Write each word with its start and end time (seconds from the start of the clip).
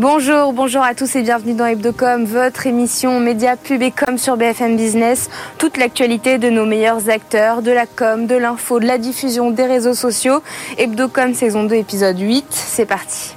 Bonjour, 0.00 0.54
bonjour 0.54 0.82
à 0.82 0.94
tous 0.94 1.14
et 1.16 1.20
bienvenue 1.20 1.52
dans 1.52 1.66
Hebdocom, 1.66 2.24
votre 2.24 2.66
émission 2.66 3.20
média 3.20 3.58
pub 3.58 3.82
et 3.82 3.90
com 3.90 4.16
sur 4.16 4.38
BFM 4.38 4.74
Business. 4.78 5.28
Toute 5.58 5.76
l'actualité 5.76 6.38
de 6.38 6.48
nos 6.48 6.64
meilleurs 6.64 7.10
acteurs, 7.10 7.60
de 7.60 7.70
la 7.70 7.84
com, 7.84 8.26
de 8.26 8.34
l'info, 8.34 8.80
de 8.80 8.86
la 8.86 8.96
diffusion, 8.96 9.50
des 9.50 9.66
réseaux 9.66 9.92
sociaux. 9.92 10.40
Hebdocom 10.78 11.34
saison 11.34 11.64
2 11.64 11.74
épisode 11.74 12.18
8, 12.18 12.46
c'est 12.48 12.86
parti. 12.86 13.34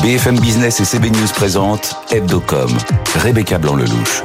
BFM 0.00 0.38
Business 0.38 0.78
et 0.78 0.84
CB 0.84 1.10
News 1.10 1.32
présentent 1.34 1.96
Hebdocom. 2.12 2.70
Rebecca 3.16 3.58
Blanc-Lelouch. 3.58 4.22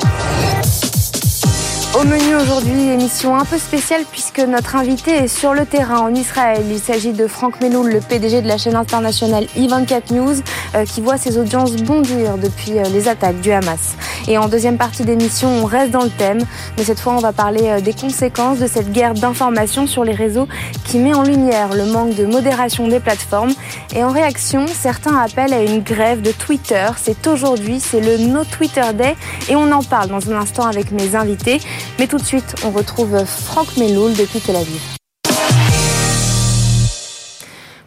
Au 1.99 2.03
menu 2.03 2.26
aujourd'hui, 2.41 2.89
émission 2.89 3.35
un 3.35 3.45
peu 3.45 3.57
spéciale 3.57 4.03
puisque 4.11 4.39
notre 4.39 4.75
invité 4.75 5.11
est 5.11 5.27
sur 5.27 5.53
le 5.53 5.65
terrain 5.65 5.99
en 5.99 6.13
Israël. 6.13 6.63
Il 6.69 6.79
s'agit 6.79 7.11
de 7.11 7.25
Franck 7.25 7.61
Meloul, 7.61 7.91
le 7.91 7.99
PDG 7.99 8.41
de 8.41 8.47
la 8.47 8.57
chaîne 8.57 8.75
internationale 8.75 9.45
i24 9.57 10.13
News, 10.13 10.35
euh, 10.75 10.85
qui 10.85 11.01
voit 11.01 11.17
ses 11.17 11.37
audiences 11.37 11.75
bondir 11.77 12.37
depuis 12.37 12.77
euh, 12.77 12.83
les 12.93 13.07
attaques 13.07 13.41
du 13.41 13.51
Hamas. 13.51 13.95
Et 14.27 14.37
en 14.37 14.47
deuxième 14.49 14.77
partie 14.77 15.03
d'émission, 15.03 15.49
on 15.49 15.65
reste 15.65 15.91
dans 15.91 16.03
le 16.03 16.09
thème, 16.09 16.39
mais 16.77 16.83
cette 16.83 16.99
fois 16.99 17.13
on 17.13 17.19
va 17.19 17.31
parler 17.31 17.63
euh, 17.63 17.81
des 17.81 17.93
conséquences 17.93 18.59
de 18.59 18.67
cette 18.67 18.91
guerre 18.91 19.13
d'information 19.13 19.87
sur 19.87 20.03
les 20.03 20.13
réseaux 20.13 20.47
qui 20.85 20.99
met 20.99 21.13
en 21.13 21.23
lumière 21.23 21.73
le 21.73 21.85
manque 21.85 22.15
de 22.15 22.25
modération 22.25 22.87
des 22.87 22.99
plateformes. 22.99 23.53
Et 23.95 24.03
en 24.03 24.09
réaction, 24.09 24.65
certains 24.67 25.17
appellent 25.17 25.53
à 25.53 25.63
une 25.63 25.81
grève 25.81 26.21
de 26.21 26.31
Twitter. 26.31 26.87
C'est 26.97 27.25
aujourd'hui, 27.25 27.79
c'est 27.79 28.01
le 28.01 28.17
No 28.27 28.43
Twitter 28.43 28.93
Day 28.93 29.15
et 29.49 29.55
on 29.55 29.71
en 29.71 29.81
parle 29.81 30.09
dans 30.09 30.29
un 30.29 30.35
instant 30.35 30.67
avec 30.67 30.91
mes 30.91 31.15
invités. 31.15 31.59
Mais 31.97 32.05
tout 32.05 32.17
de 32.17 32.26
suite, 32.27 32.55
on 32.65 32.71
retrouve 32.71 33.23
Franck 33.23 33.77
Meloul 33.77 34.13
depuis 34.13 34.41
Tel 34.41 34.57
Aviv. 34.57 34.81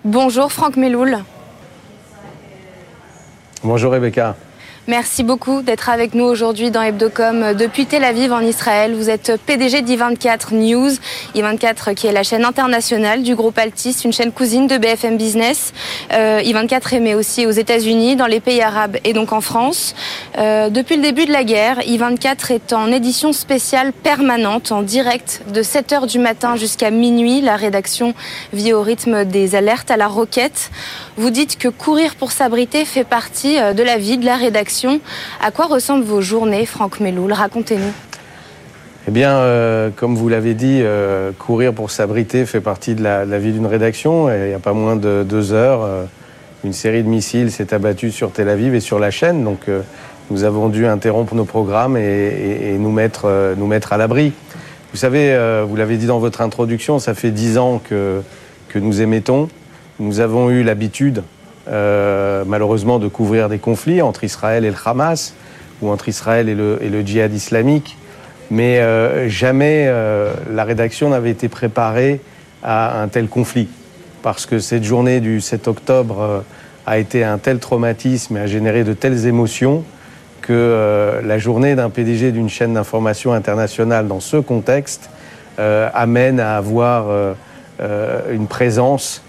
Bonjour 0.03 0.51
Franck 0.51 0.77
Meloul. 0.77 1.19
Bonjour 3.63 3.93
Rebecca. 3.93 4.37
Merci 4.91 5.23
beaucoup 5.23 5.63
d'être 5.63 5.89
avec 5.89 6.15
nous 6.15 6.25
aujourd'hui 6.25 6.73
dans 6.73 6.83
Hebdocom 6.83 7.55
depuis 7.55 7.87
Tel 7.87 8.03
Aviv 8.03 8.33
en 8.33 8.41
Israël. 8.41 8.93
Vous 8.93 9.09
êtes 9.09 9.41
PDG 9.47 9.83
d'I24 9.83 10.53
News, 10.53 10.91
I24 11.37 11.95
qui 11.95 12.09
est 12.09 12.13
la 12.13 12.25
chaîne 12.25 12.45
internationale 12.45 13.23
du 13.23 13.37
groupe 13.37 13.57
Altis, 13.57 13.99
une 14.05 14.13
chaîne 14.13 14.33
cousine 14.33 14.67
de 14.67 14.79
BFM 14.79 15.17
Business. 15.17 15.73
Euh, 16.13 16.41
I24 16.41 16.97
émet 16.97 17.15
aussi 17.15 17.47
aux 17.47 17.53
États-Unis, 17.53 18.17
dans 18.17 18.27
les 18.27 18.41
pays 18.41 18.61
arabes 18.63 18.97
et 19.05 19.13
donc 19.13 19.33
en 19.33 19.41
France. 19.41 19.95
Euh, 20.39 20.71
depuis 20.71 20.97
le 20.97 21.03
début 21.03 21.25
de 21.25 21.31
la 21.31 21.45
guerre, 21.45 21.79
I24 21.83 22.53
est 22.53 22.73
en 22.73 22.91
édition 22.91 23.33
spéciale 23.33 23.93
permanente, 23.93 24.73
en 24.73 24.83
direct 24.83 25.43
de 25.55 25.63
7h 25.63 26.09
du 26.09 26.19
matin 26.19 26.57
jusqu'à 26.57 26.91
minuit. 26.91 27.43
La 27.43 27.55
rédaction 27.55 28.13
vit 28.53 28.73
au 28.73 28.83
rythme 28.83 29.25
des 29.25 29.55
alertes 29.55 29.93
à 29.93 29.97
la 29.97 30.09
roquette. 30.09 30.73
Vous 31.17 31.31
dites 31.31 31.59
que 31.59 31.69
courir 31.69 32.17
pour 32.17 32.33
s'abriter 32.33 32.85
fait 32.85 33.05
partie 33.05 33.57
euh, 33.57 33.73
de 33.73 33.85
la 33.85 33.97
vie 33.97 34.19
de 34.19 34.27
la 34.27 34.35
rédaction. 34.35 34.80
À 35.41 35.51
quoi 35.51 35.67
ressemblent 35.67 36.05
vos 36.05 36.21
journées, 36.21 36.67
Franck 36.67 37.01
Meloul 37.01 37.33
Racontez-nous. 37.33 37.93
Eh 39.09 39.11
bien, 39.11 39.33
euh, 39.33 39.91
comme 39.95 40.15
vous 40.15 40.29
l'avez 40.29 40.55
dit, 40.55 40.81
euh, 40.83 41.33
courir 41.39 41.73
pour 41.73 41.91
s'abriter 41.91 42.45
fait 42.45 42.61
partie 42.61 42.95
de 42.95 43.03
la, 43.03 43.25
vie 43.39 43.53
d'une 43.53 43.67
rédaction. 43.67 44.33
Il 44.33 44.49
n'y 44.49 44.55
a 44.55 44.59
pas 44.59 44.75
moins 44.75 44.97
de 44.97 45.25
deux 45.29 45.53
heures, 45.53 45.83
euh, 45.83 46.05
une 46.65 46.75
série 46.75 47.03
de 47.03 47.09
missiles 47.09 47.51
s'est 47.51 47.73
abattue 47.73 48.11
sur 48.11 48.31
Tel 48.31 48.49
Aviv 48.49 48.75
et 48.75 48.81
sur 48.81 48.99
la 48.99 49.11
chaîne. 49.11 49.43
Donc, 49.43 49.61
nous 50.31 50.45
avons 50.45 50.69
dû 50.69 50.87
interrompre 50.87 51.35
nos 51.35 51.47
programmes 51.47 51.97
et, 51.97 52.77
nous, 52.79 52.93
mettre, 52.93 53.27
à 53.27 53.97
l'abri. 53.97 54.35
Vous 54.93 54.99
savez, 54.99 55.65
vous 55.67 55.75
l'avez 55.75 55.97
dit 55.97 56.07
dans 56.07 56.19
votre 56.19 56.43
introduction, 56.43 56.99
ça 56.99 57.15
fait 57.15 57.31
dix 57.31 57.57
ans 57.57 57.81
que, 57.83 58.21
que 58.69 58.79
nous 58.79 59.01
émettons. 59.01 59.49
Nous 59.99 60.21
avons 60.21 60.51
eu 60.51 60.63
l'habitude, 60.63 61.23
euh, 61.71 62.43
malheureusement, 62.47 62.99
de 62.99 63.09
couvrir 63.09 63.49
des 63.49 63.59
conflits 63.59 64.03
entre 64.03 64.25
Israël 64.25 64.65
et 64.65 64.71
le 64.71 64.77
Hamas 64.85 65.35
ou 65.83 65.89
entre 65.89 66.09
Israël 66.09 66.49
et 66.49 66.55
le, 66.55 67.03
djihad 67.03 67.33
islamique. 67.33 67.97
Mais 68.51 68.81
euh, 68.81 69.29
jamais 69.29 69.87
euh, 69.87 70.33
la 70.51 70.65
rédaction 70.65 71.11
n'avait 71.11 71.31
été 71.31 71.49
préparée 71.49 72.21
à 72.63 73.01
un 73.01 73.09
tel 73.09 73.29
conflit. 73.29 73.69
Parce 74.23 74.47
que 74.47 74.59
cette 74.59 74.85
journée 74.85 75.21
du 75.21 75.41
7 75.41 75.69
octobre 75.69 76.45
a 76.87 76.99
été 76.99 77.25
un 77.25 77.39
tel 77.39 77.59
traumatisme 77.59 78.37
et 78.37 78.41
a 78.41 78.47
généré 78.47 78.85
de 78.85 78.93
telles 78.93 79.27
émotions 79.27 79.85
que 80.43 81.21
la 81.25 81.39
journée 81.39 81.75
d'un 81.75 81.89
PDG 81.89 82.33
d'une 82.33 82.49
chaîne 82.51 82.75
d'information 82.75 83.33
internationale 83.33 84.09
dans 84.09 84.21
ce 84.21 84.37
contexte 84.37 85.09
amène 85.57 86.39
à 86.39 86.57
avoir 86.57 87.35
une 88.31 88.47
présence 88.47 89.23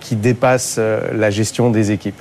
qui 0.00 0.16
dépasse 0.16 0.76
euh, 0.78 1.00
la 1.12 1.30
gestion 1.30 1.70
des 1.70 1.92
équipes. 1.92 2.20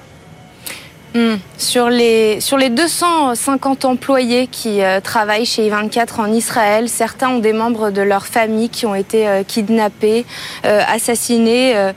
Hmm. 1.15 1.37
Sur, 1.57 1.89
les, 1.89 2.39
sur 2.39 2.57
les 2.57 2.69
250 2.69 3.83
employés 3.85 4.45
qui 4.45 4.83
euh, 4.83 4.99
travaillent 5.01 5.45
chez 5.45 5.67
I24 5.67 6.21
en 6.21 6.31
Israël, 6.31 6.87
certains 6.87 7.29
ont 7.29 7.39
des 7.39 7.51
membres 7.51 7.89
de 7.89 8.03
leur 8.03 8.27
famille 8.27 8.69
qui 8.69 8.85
ont 8.85 8.93
été 8.93 9.27
euh, 9.27 9.41
kidnappés, 9.43 10.23
euh, 10.65 10.81
assassinés. 10.87 11.75
Euh, 11.75 11.93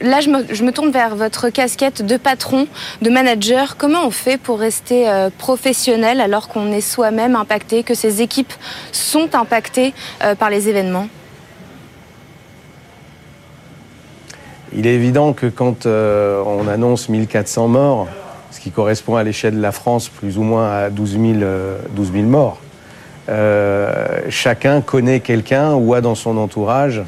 là, 0.00 0.20
je 0.20 0.30
me, 0.30 0.52
je 0.52 0.64
me 0.64 0.72
tourne 0.72 0.90
vers 0.90 1.14
votre 1.14 1.48
casquette 1.50 2.04
de 2.04 2.16
patron, 2.16 2.66
de 3.02 3.08
manager. 3.08 3.76
Comment 3.76 4.04
on 4.04 4.10
fait 4.10 4.36
pour 4.36 4.58
rester 4.58 5.08
euh, 5.08 5.30
professionnel 5.38 6.20
alors 6.20 6.48
qu'on 6.48 6.72
est 6.72 6.80
soi-même 6.80 7.36
impacté, 7.36 7.84
que 7.84 7.94
ces 7.94 8.20
équipes 8.20 8.52
sont 8.90 9.36
impactées 9.36 9.94
euh, 10.24 10.34
par 10.34 10.50
les 10.50 10.68
événements? 10.68 11.06
Il 14.72 14.86
est 14.86 14.94
évident 14.94 15.32
que 15.32 15.46
quand 15.46 15.86
euh, 15.86 16.42
on 16.46 16.68
annonce 16.68 17.08
1400 17.08 17.68
morts, 17.68 18.06
ce 18.50 18.60
qui 18.60 18.70
correspond 18.70 19.16
à 19.16 19.22
l'échelle 19.22 19.56
de 19.56 19.60
la 19.62 19.72
France 19.72 20.08
plus 20.08 20.38
ou 20.38 20.42
moins 20.42 20.70
à 20.70 20.90
12 20.90 21.12
000, 21.12 21.24
euh, 21.42 21.78
12 21.94 22.12
000 22.12 22.24
morts, 22.24 22.60
euh, 23.28 24.20
chacun 24.28 24.80
connaît 24.80 25.20
quelqu'un 25.20 25.74
ou 25.74 25.94
a 25.94 26.00
dans 26.00 26.14
son 26.14 26.36
entourage 26.36 27.02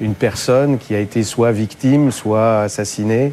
une 0.00 0.14
personne 0.14 0.78
qui 0.78 0.94
a 0.94 0.98
été 0.98 1.22
soit 1.22 1.52
victime, 1.52 2.10
soit 2.10 2.62
assassinée, 2.62 3.32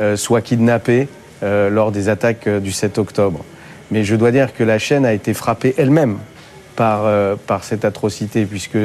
euh, 0.00 0.16
soit 0.16 0.40
kidnappée 0.40 1.08
lors 1.40 1.92
des 1.92 2.08
attaques 2.08 2.48
du 2.48 2.72
7 2.72 2.98
octobre. 2.98 3.44
Mais 3.92 4.02
je 4.02 4.16
dois 4.16 4.32
dire 4.32 4.52
que 4.52 4.64
la 4.64 4.80
chaîne 4.80 5.06
a 5.06 5.12
été 5.12 5.34
frappée 5.34 5.72
elle-même 5.78 6.18
par, 6.74 7.04
par 7.46 7.62
cette 7.62 7.84
atrocité, 7.84 8.44
puisque 8.44 8.76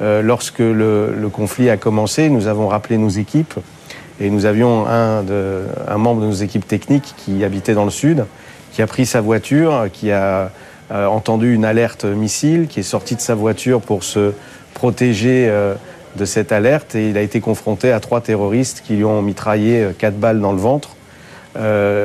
lorsque 0.00 0.58
le 0.58 1.28
conflit 1.32 1.70
a 1.70 1.76
commencé, 1.76 2.28
nous 2.28 2.48
avons 2.48 2.66
rappelé 2.66 2.98
nos 2.98 3.08
équipes 3.08 3.54
et 4.22 4.30
nous 4.30 4.46
avions 4.46 4.86
un, 4.86 5.22
membre 5.98 6.20
de 6.20 6.26
nos 6.26 6.32
équipes 6.32 6.66
techniques 6.66 7.14
qui 7.16 7.44
habitait 7.44 7.74
dans 7.74 7.84
le 7.84 7.90
sud, 7.90 8.24
qui 8.72 8.80
a 8.80 8.86
pris 8.86 9.04
sa 9.04 9.20
voiture, 9.20 9.86
qui 9.92 10.12
a 10.12 10.52
euh, 10.92 11.06
entendu 11.06 11.52
une 11.52 11.64
alerte 11.64 12.04
missile, 12.04 12.68
qui 12.68 12.80
est 12.80 12.84
sorti 12.84 13.16
de 13.16 13.20
sa 13.20 13.34
voiture 13.34 13.80
pour 13.80 14.04
se 14.04 14.32
protéger 14.74 15.48
euh, 15.48 15.74
de 16.16 16.24
cette 16.24 16.52
alerte 16.52 16.94
et 16.94 17.08
il 17.08 17.16
a 17.16 17.20
été 17.20 17.40
confronté 17.40 17.90
à 17.90 17.98
trois 17.98 18.20
terroristes 18.20 18.82
qui 18.86 18.94
lui 18.94 19.04
ont 19.04 19.22
mitraillé 19.22 19.82
euh, 19.82 19.92
quatre 19.96 20.16
balles 20.16 20.40
dans 20.40 20.52
le 20.52 20.58
ventre. 20.58 20.90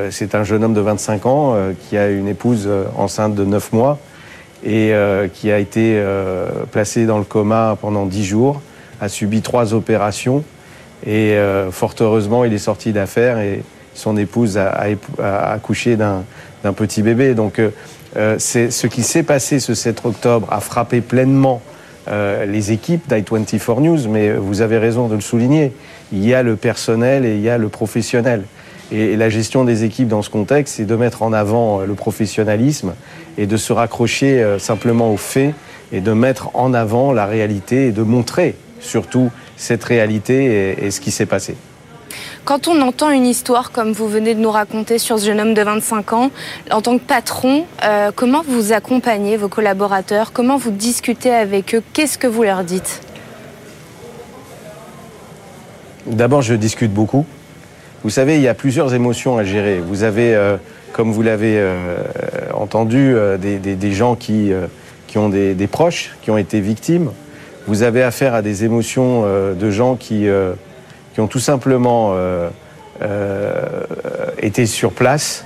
C'est 0.10 0.36
un 0.36 0.44
jeune 0.44 0.66
homme 0.66 0.74
de 0.74 0.82
25 0.82 1.26
ans 1.26 1.56
qui 1.88 1.98
a 1.98 2.10
une 2.10 2.28
épouse 2.28 2.68
enceinte 2.98 3.34
de 3.34 3.46
9 3.46 3.72
mois 3.72 3.98
et 4.66 4.92
qui 5.34 5.50
a 5.50 5.58
été 5.58 6.04
placé 6.74 7.06
dans 7.06 7.18
le 7.18 7.24
coma 7.24 7.78
pendant 7.80 8.06
10 8.06 8.26
jours, 8.26 8.62
a 9.00 9.08
subi 9.08 9.42
trois 9.42 9.74
opérations 9.74 10.44
et 11.06 11.34
euh, 11.34 11.72
fort 11.72 11.94
heureusement 12.00 12.44
il 12.44 12.54
est 12.54 12.58
sorti 12.58 12.92
d'affaire 12.92 13.40
et 13.40 13.64
son 13.94 14.18
épouse 14.18 14.58
a, 14.58 14.70
a 14.70 14.88
a 15.22 15.52
accouché 15.54 15.96
d'un 15.96 16.24
d'un 16.64 16.74
petit 16.74 17.02
bébé. 17.02 17.34
Donc 17.34 17.60
euh, 17.60 17.70
euh, 18.16 18.36
c'est 18.40 18.72
ce 18.72 18.88
qui 18.88 19.04
s'est 19.04 19.24
passé 19.24 19.60
ce 19.60 19.74
7 19.74 20.06
octobre 20.06 20.48
a 20.52 20.60
frappé 20.60 21.02
pleinement 21.02 21.62
euh, 22.08 22.46
les 22.46 22.72
équipes 22.72 23.10
d'i24 23.10 23.82
News, 23.82 24.08
mais 24.10 24.32
vous 24.32 24.62
avez 24.62 24.78
raison 24.78 25.08
de 25.08 25.16
le 25.16 25.22
souligner. 25.22 25.74
Il 26.14 26.26
y 26.26 26.34
a 26.34 26.42
le 26.42 26.56
personnel 26.56 27.26
et 27.26 27.36
il 27.36 27.42
y 27.42 27.50
a 27.50 27.58
le 27.58 27.68
professionnel. 27.68 28.44
Et, 28.92 29.14
et 29.14 29.18
la 29.18 29.30
gestion 29.30 29.66
des 29.66 29.84
équipes 29.84 30.08
dans 30.08 30.22
ce 30.22 30.30
contexte, 30.30 30.76
c'est 30.78 30.86
de 30.86 30.96
mettre 30.96 31.22
en 31.22 31.34
avant 31.34 31.82
euh, 31.82 31.86
le 31.86 31.96
professionnalisme 31.96 32.94
et 33.38 33.46
de 33.46 33.58
se 33.58 33.74
raccrocher 33.74 34.42
euh, 34.42 34.58
simplement 34.58 35.12
aux 35.12 35.18
faits 35.18 35.54
et 35.92 36.00
de 36.00 36.14
mettre 36.14 36.50
en 36.56 36.74
avant 36.74 37.12
la 37.12 37.26
réalité 37.26 37.88
et 37.88 37.92
de 37.92 38.04
montrer 38.04 38.56
surtout 38.80 39.32
cette 39.58 39.84
réalité 39.84 40.46
et, 40.80 40.86
et 40.86 40.92
ce 40.92 41.02
qui 41.02 41.12
s'est 41.12 41.26
passé. 41.26 41.56
Quand 42.46 42.70
on 42.70 42.80
entend 42.82 43.10
une 43.10 43.26
histoire 43.26 43.72
comme 43.74 43.92
vous 43.92 44.08
venez 44.08 44.34
de 44.34 44.40
nous 44.40 44.52
raconter 44.52 45.00
sur 45.00 45.20
ce 45.20 45.26
jeune 45.26 45.42
homme 45.42 45.54
de 45.54 45.62
25 45.62 46.14
ans, 46.14 46.32
en 46.72 46.82
tant 46.82 46.98
que 46.98 47.04
patron, 47.04 47.66
euh, 47.84 48.12
comment 48.16 48.42
vous 48.48 48.72
accompagnez 48.72 49.36
vos 49.36 49.50
collaborateurs? 49.50 50.32
Comment 50.32 50.56
vous 50.58 50.72
discutez 50.72 51.32
avec 51.34 51.76
eux? 51.76 51.84
Qu'est-ce 51.92 52.18
que 52.18 52.28
vous 52.28 52.44
leur 52.44 52.64
dites? 52.64 53.02
D'abord, 56.06 56.42
je 56.42 56.54
discute 56.54 56.94
beaucoup. 56.94 57.26
Vous 58.04 58.10
savez, 58.10 58.36
il 58.36 58.42
y 58.42 58.48
a 58.48 58.54
plusieurs 58.54 58.94
émotions 58.94 59.38
à 59.38 59.44
gérer. 59.44 59.80
Vous 59.82 60.04
avez, 60.04 60.34
euh, 60.34 60.56
comme 60.94 61.12
vous 61.12 61.22
l'avez 61.22 61.56
euh, 61.58 61.98
entendu, 62.54 63.14
des, 63.40 63.58
des- 63.58 63.76
des 63.76 63.92
gens 63.92 64.16
qui, 64.16 64.52
qui 65.08 65.18
ont 65.18 65.28
des, 65.28 65.54
des 65.54 65.68
proches, 65.68 66.12
qui 66.22 66.32
ont 66.32 66.38
été 66.38 66.62
victimes. 66.62 67.10
Vous 67.68 67.84
avez 67.84 68.02
affaire 68.02 68.34
à 68.34 68.42
des 68.42 68.64
émotions 68.64 69.24
de 69.24 69.70
gens 69.70 69.96
qui, 69.96 70.26
qui 71.14 71.20
ont 71.20 71.28
tout 71.28 71.40
simplement 71.40 72.16
été 74.42 74.66
sur 74.66 74.92
place, 74.92 75.46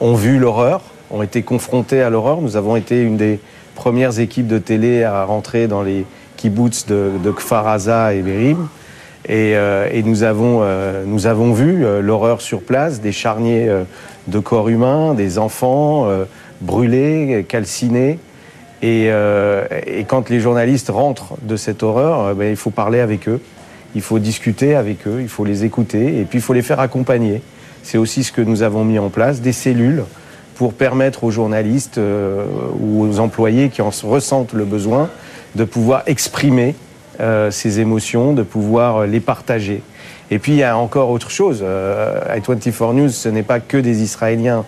ont 0.00 0.14
vu 0.14 0.38
l'horreur, 0.38 0.82
ont 1.10 1.22
été 1.22 1.42
confrontés 1.42 2.02
à 2.02 2.10
l'horreur. 2.10 2.40
Nous 2.40 2.56
avons 2.56 2.76
été 2.76 3.00
une 3.00 3.16
des 3.16 3.40
premières 3.74 4.18
équipes 4.18 4.48
de 4.48 4.58
télé 4.58 5.04
à 5.04 5.24
rentrer 5.24 5.68
dans 5.68 5.82
les 5.82 6.04
kibbutz 6.36 6.86
de, 6.86 7.12
de 7.22 7.30
Kfar 7.30 7.78
et 8.12 8.22
Berim. 8.22 8.68
Et, 9.26 9.54
euh, 9.54 9.88
et 9.92 10.02
nous, 10.02 10.22
avons, 10.22 10.60
euh, 10.62 11.04
nous 11.06 11.26
avons 11.26 11.52
vu 11.52 11.84
euh, 11.84 12.00
l'horreur 12.00 12.40
sur 12.40 12.62
place, 12.62 13.00
des 13.00 13.12
charniers 13.12 13.70
de 14.26 14.38
corps 14.38 14.68
humains, 14.68 15.14
des 15.14 15.38
enfants 15.38 16.08
brûlés, 16.60 17.44
calcinés. 17.48 18.18
Et, 18.82 19.08
et, 19.08 20.04
quand 20.04 20.30
les 20.30 20.40
journalistes 20.40 20.88
rentrent 20.88 21.34
de 21.42 21.56
cette 21.56 21.82
horreur, 21.82 22.34
ben, 22.34 22.48
il 22.48 22.56
faut 22.56 22.70
parler 22.70 23.00
avec 23.00 23.28
eux, 23.28 23.38
il 23.94 24.00
faut 24.00 24.18
discuter 24.18 24.74
avec 24.74 25.06
eux, 25.06 25.18
il 25.20 25.28
faut 25.28 25.44
les 25.44 25.64
écouter 25.64 26.18
et 26.18 26.24
puis 26.24 26.38
il 26.38 26.42
faut 26.42 26.54
les 26.54 26.62
faire 26.62 26.80
accompagner. 26.80 27.42
C'est 27.82 27.98
aussi 27.98 28.24
ce 28.24 28.32
que 28.32 28.40
nous 28.40 28.62
avons 28.62 28.84
mis 28.84 28.98
en 28.98 29.10
place, 29.10 29.42
des 29.42 29.52
cellules 29.52 30.04
pour 30.54 30.72
permettre 30.72 31.24
aux 31.24 31.30
journalistes 31.30 32.00
ou 32.80 33.02
aux 33.02 33.18
employés 33.18 33.68
qui 33.68 33.82
en 33.82 33.90
ressentent 34.02 34.54
le 34.54 34.64
besoin 34.64 35.10
de 35.56 35.64
pouvoir 35.64 36.02
exprimer 36.06 36.74
euh, 37.20 37.50
ces 37.50 37.80
émotions, 37.80 38.32
de 38.32 38.42
pouvoir 38.42 39.06
les 39.06 39.20
partager. 39.20 39.82
Et 40.30 40.38
puis 40.38 40.52
il 40.52 40.58
y 40.58 40.62
a 40.62 40.78
encore 40.78 41.10
autre 41.10 41.30
chose. 41.30 41.60
Euh, 41.62 42.18
i24 42.38 42.94
News, 42.94 43.08
ce 43.10 43.28
n'est 43.28 43.42
pas 43.42 43.60
que 43.60 43.76
des 43.76 44.02
Israéliens 44.02 44.60
euh, 44.60 44.62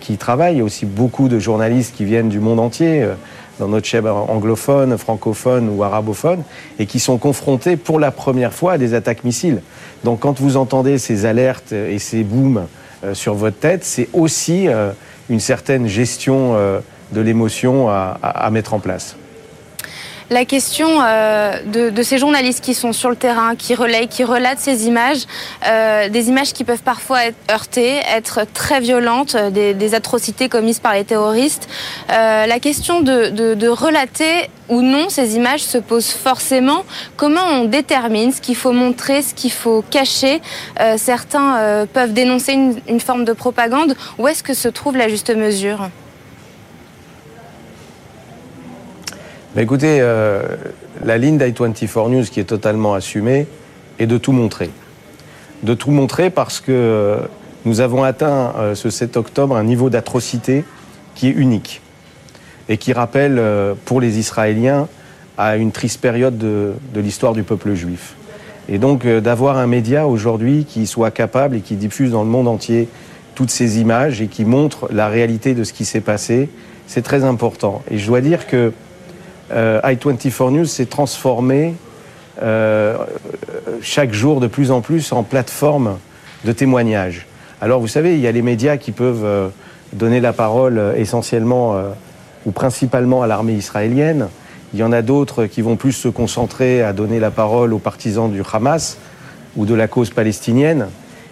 qui 0.00 0.14
y 0.14 0.16
travaillent, 0.16 0.54
il 0.54 0.58
y 0.58 0.60
a 0.60 0.64
aussi 0.64 0.86
beaucoup 0.86 1.28
de 1.28 1.38
journalistes 1.38 1.94
qui 1.96 2.04
viennent 2.04 2.28
du 2.28 2.40
monde 2.40 2.60
entier, 2.60 3.02
euh, 3.02 3.14
dans 3.58 3.68
notre 3.68 3.86
chaîne 3.86 4.06
anglophone, 4.06 4.98
francophone 4.98 5.70
ou 5.74 5.82
arabophone, 5.82 6.42
et 6.78 6.86
qui 6.86 7.00
sont 7.00 7.16
confrontés 7.16 7.76
pour 7.76 7.98
la 7.98 8.10
première 8.10 8.52
fois 8.52 8.72
à 8.72 8.78
des 8.78 8.92
attaques 8.92 9.24
missiles. 9.24 9.62
Donc 10.04 10.20
quand 10.20 10.40
vous 10.40 10.58
entendez 10.58 10.98
ces 10.98 11.24
alertes 11.24 11.72
et 11.72 11.98
ces 11.98 12.22
booms 12.22 12.66
sur 13.14 13.34
votre 13.34 13.56
tête, 13.56 13.82
c'est 13.82 14.10
aussi 14.12 14.68
une 15.30 15.40
certaine 15.40 15.86
gestion 15.86 16.54
de 17.12 17.20
l'émotion 17.22 17.88
à, 17.88 18.18
à 18.22 18.50
mettre 18.50 18.74
en 18.74 18.78
place 18.78 19.16
la 20.30 20.44
question 20.44 20.88
euh, 21.02 21.60
de, 21.90 22.02
ces 22.02 22.18
journalistes 22.18 22.64
qui 22.64 22.74
sont 22.74 22.92
sur 22.92 23.10
le 23.10 23.16
terrain, 23.16 23.54
qui 23.54 23.74
relayent, 23.74 24.08
qui 24.08 24.24
relatent 24.24 24.58
ces 24.58 24.86
images, 24.86 25.24
euh, 25.66 26.08
des 26.08 26.28
images 26.28 26.52
qui 26.52 26.64
peuvent 26.64 26.82
parfois 26.82 27.26
être 27.26 27.36
heurtées, 27.50 28.00
être 28.14 28.40
très 28.52 28.80
violentes, 28.80 29.36
euh, 29.36 29.50
des, 29.50 29.94
atrocités 29.94 30.48
commises 30.48 30.80
par 30.80 30.94
les 30.94 31.04
terroristes. 31.04 31.68
la 32.08 32.58
question 32.60 33.00
de, 33.00 33.68
relater 33.68 34.50
ou 34.68 34.82
non 34.82 35.08
ces 35.08 35.36
images 35.36 35.62
se 35.62 35.78
pose 35.78 36.08
forcément. 36.08 36.84
Comment 37.16 37.46
on 37.52 37.64
détermine 37.64 38.32
ce 38.32 38.40
qu'il 38.40 38.56
faut 38.56 38.72
montrer, 38.72 39.22
ce 39.22 39.32
qu'il 39.32 39.52
faut 39.52 39.84
cacher? 39.90 40.42
Certains 40.96 41.86
peuvent 41.92 42.12
dénoncer 42.12 42.52
une, 42.52 42.80
une 42.88 43.00
forme 43.00 43.24
de 43.24 43.32
propagande. 43.32 43.94
Où 44.18 44.26
est-ce 44.26 44.42
que 44.42 44.54
se 44.54 44.68
trouve 44.68 44.96
la 44.96 45.08
juste 45.08 45.30
mesure? 45.34 45.88
Écoutez, 49.62 49.98
euh, 50.00 50.42
la 51.02 51.16
ligne 51.16 51.38
d'i24 51.38 52.10
News 52.10 52.24
qui 52.24 52.40
est 52.40 52.44
totalement 52.44 52.92
assumée 52.92 53.46
est 53.98 54.06
de 54.06 54.18
tout 54.18 54.32
montrer. 54.32 54.70
De 55.62 55.72
tout 55.72 55.90
montrer 55.90 56.28
parce 56.28 56.60
que 56.60 56.72
euh, 56.72 57.18
nous 57.64 57.80
avons 57.80 58.02
atteint 58.02 58.52
euh, 58.58 58.74
ce 58.74 58.90
7 58.90 59.16
octobre 59.16 59.56
un 59.56 59.64
niveau 59.64 59.88
d'atrocité 59.88 60.64
qui 61.14 61.28
est 61.28 61.32
unique 61.32 61.80
et 62.68 62.76
qui 62.76 62.92
rappelle 62.92 63.40
pour 63.84 64.00
les 64.00 64.18
Israéliens 64.18 64.88
à 65.38 65.56
une 65.56 65.70
triste 65.70 66.00
période 66.00 66.36
de, 66.36 66.74
l'histoire 66.96 67.32
du 67.32 67.44
peuple 67.44 67.74
juif. 67.74 68.16
Et 68.68 68.78
donc 68.78 69.06
d'avoir 69.06 69.56
un 69.56 69.68
média 69.68 70.08
aujourd'hui 70.08 70.66
qui 70.68 70.88
soit 70.88 71.12
capable 71.12 71.54
et 71.54 71.60
qui 71.60 71.76
diffuse 71.76 72.10
dans 72.10 72.24
le 72.24 72.28
monde 72.28 72.48
entier 72.48 72.88
toutes 73.36 73.50
ces 73.50 73.78
images 73.78 74.20
et 74.20 74.26
qui 74.26 74.44
montre 74.44 74.88
la 74.92 75.06
réalité 75.06 75.54
de 75.54 75.62
ce 75.62 75.72
qui 75.72 75.84
s'est 75.84 76.00
passé, 76.00 76.50
c'est 76.88 77.02
très 77.02 77.22
important. 77.22 77.82
Et 77.88 77.98
je 77.98 78.06
dois 78.08 78.20
dire 78.20 78.48
que 78.48 78.72
i24 79.50 80.50
News 80.50 80.64
s'est 80.66 80.86
transformé 80.86 81.74
euh, 82.42 82.98
chaque 83.80 84.12
jour 84.12 84.40
de 84.40 84.46
plus 84.46 84.70
en 84.70 84.82
plus 84.82 85.12
en 85.12 85.22
plateforme 85.22 85.96
de 86.44 86.52
témoignage. 86.52 87.26
Alors 87.62 87.80
vous 87.80 87.88
savez, 87.88 88.14
il 88.14 88.20
y 88.20 88.26
a 88.26 88.32
les 88.32 88.42
médias 88.42 88.76
qui 88.76 88.92
peuvent 88.92 89.24
euh, 89.24 89.48
donner 89.94 90.20
la 90.20 90.34
parole 90.34 90.94
essentiellement 90.96 91.76
ou 92.44 92.50
principalement 92.50 93.22
à 93.22 93.26
l'armée 93.26 93.54
israélienne. 93.54 94.28
Il 94.74 94.80
y 94.80 94.82
en 94.82 94.92
a 94.92 95.00
d'autres 95.00 95.46
qui 95.46 95.62
vont 95.62 95.76
plus 95.76 95.92
se 95.92 96.08
concentrer 96.08 96.82
à 96.82 96.92
donner 96.92 97.20
la 97.20 97.30
parole 97.30 97.72
aux 97.72 97.78
partisans 97.78 98.30
du 98.30 98.42
Hamas 98.52 98.98
ou 99.56 99.64
de 99.64 99.74
la 99.74 99.88
cause 99.88 100.10
palestinienne. 100.10 100.88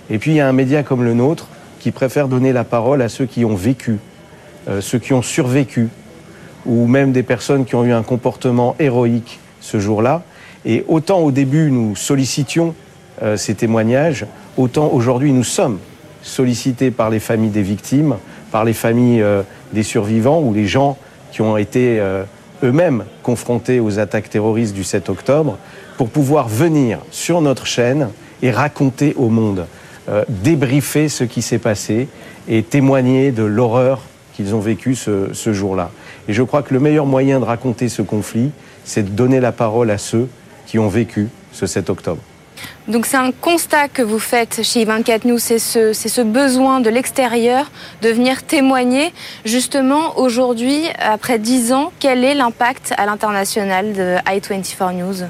Et 0.09 0.19
puis 0.19 0.31
il 0.31 0.37
y 0.37 0.41
a 0.41 0.49
un 0.49 0.53
média 0.53 0.83
comme 0.83 1.05
le 1.05 1.15
nôtre 1.15 1.49
qui 1.81 1.91
préfère 1.91 2.29
donner 2.29 2.53
la 2.53 2.65
parole 2.65 3.03
à 3.03 3.09
ceux 3.09 3.27
qui 3.27 3.45
ont 3.45 3.57
vécu, 3.57 3.99
ceux 4.81 4.99
qui 4.99 5.13
ont 5.13 5.21
survécu, 5.21 5.89
ou 6.67 6.87
même 6.87 7.13
des 7.13 7.23
personnes 7.23 7.65
qui 7.65 7.75
ont 7.75 7.85
eu 7.85 7.93
un 7.93 8.03
comportement 8.03 8.77
héroïque 8.79 9.41
ce 9.61 9.81
jour-là. 9.81 10.23
Et 10.65 10.85
autant 10.89 11.21
au 11.21 11.31
début 11.31 11.71
nous 11.71 11.97
sollicitions 11.97 12.75
euh, 13.23 13.37
ces 13.37 13.55
témoignages, 13.55 14.27
autant 14.57 14.91
aujourd'hui 14.93 15.33
nous 15.33 15.45
sommes 15.45 15.79
sollicités 16.23 16.91
par 16.91 17.11
les 17.11 17.21
familles 17.21 17.51
des 17.51 17.63
victimes, 17.63 18.17
par 18.51 18.65
les 18.65 18.73
familles 18.73 19.23
euh, 19.23 19.43
des 19.73 19.83
survivants 19.83 20.41
ou 20.41 20.55
les 20.55 20.67
gens 20.67 20.97
qui 21.33 21.43
ont 21.43 21.57
été 21.57 22.01
euh, 22.01 22.25
eux-mêmes 22.63 23.05
confrontés 23.23 23.79
aux 23.79 23.99
attaques 23.99 24.31
terroristes 24.31 24.75
du 24.75 24.85
7 24.85 25.11
octobre, 25.11 25.59
pour 25.99 26.09
pouvoir 26.09 26.49
venir 26.49 26.99
sur 27.11 27.41
notre 27.41 27.67
chaîne 27.67 28.09
et 28.43 28.51
raconter 28.51 29.15
au 29.17 29.29
monde, 29.29 29.67
débriefer 30.29 31.09
ce 31.09 31.23
qui 31.23 31.41
s'est 31.41 31.59
passé 31.59 32.09
et 32.49 32.63
témoigner 32.63 33.31
de 33.31 33.45
l'horreur 33.45 34.03
qu'ils 34.35 34.55
ont 34.55 34.61
vécue 34.61 34.97
ce, 34.97 35.33
ce 35.33 35.53
jour-là. 35.53 35.91
Et 36.29 36.33
je 36.33 36.43
crois 36.43 36.63
que 36.63 36.73
le 36.73 36.81
meilleur 36.81 37.07
moyen 37.07 37.41
de 37.41 37.45
raconter 37.45 37.89
ce 37.89 38.03
conflit, 38.03 38.51
c'est 38.85 39.03
de 39.03 39.11
donner 39.11 39.41
la 39.41 39.53
parole 39.53 39.91
à 39.91 39.99
ceux 39.99 40.29
qui 40.67 40.79
ont 40.79 40.89
vécu 40.89 41.29
ce 41.53 41.67
7 41.67 41.91
octobre. 41.91 42.23
Donc 42.89 43.07
c'est 43.07 43.17
un 43.17 43.33
constat 43.33 43.89
que 43.89 44.03
vous 44.03 44.19
faites 44.19 44.63
chez 44.63 44.85
24 44.85 45.25
News, 45.25 45.39
c'est 45.39 45.59
ce, 45.59 45.93
ce, 45.93 46.21
besoin 46.21 46.81
de 46.81 46.91
l'extérieur 46.91 47.71
de 48.03 48.11
venir 48.11 48.43
témoigner. 48.43 49.13
Justement, 49.45 50.19
aujourd'hui, 50.19 50.85
après 50.99 51.39
10 51.39 51.73
ans, 51.73 51.93
quel 51.99 52.25
est 52.25 52.35
l'impact 52.35 52.95
à 52.97 53.07
l'international 53.07 53.93
de 53.93 54.17
i24 54.27 54.95
News? 54.95 55.27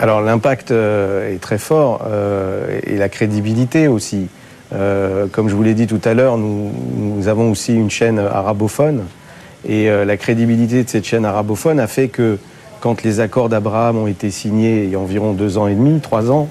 Alors 0.00 0.22
l'impact 0.22 0.70
euh, 0.70 1.34
est 1.34 1.40
très 1.40 1.58
fort 1.58 2.06
euh, 2.06 2.80
et 2.84 2.96
la 2.96 3.10
crédibilité 3.10 3.86
aussi. 3.86 4.28
Euh, 4.72 5.26
comme 5.30 5.48
je 5.48 5.54
vous 5.54 5.62
l'ai 5.62 5.74
dit 5.74 5.86
tout 5.86 6.00
à 6.04 6.14
l'heure, 6.14 6.38
nous, 6.38 7.28
avons 7.28 7.50
aussi 7.50 7.74
une 7.74 7.90
chaîne 7.90 8.18
arabophone. 8.18 9.04
Et 9.68 9.90
euh, 9.90 10.04
la 10.04 10.16
crédibilité 10.16 10.84
de 10.84 10.88
cette 10.88 11.04
chaîne 11.04 11.24
arabophone 11.24 11.80
a 11.80 11.86
fait 11.86 12.08
que 12.08 12.38
quand 12.80 13.02
les 13.02 13.20
accords 13.20 13.48
d'Abraham 13.48 13.98
ont 13.98 14.06
été 14.06 14.30
signés 14.30 14.84
il 14.84 14.90
y 14.90 14.94
a 14.94 14.98
environ 14.98 15.32
deux 15.32 15.58
ans 15.58 15.66
et 15.66 15.74
demi, 15.74 16.00
trois 16.00 16.30
ans, 16.30 16.48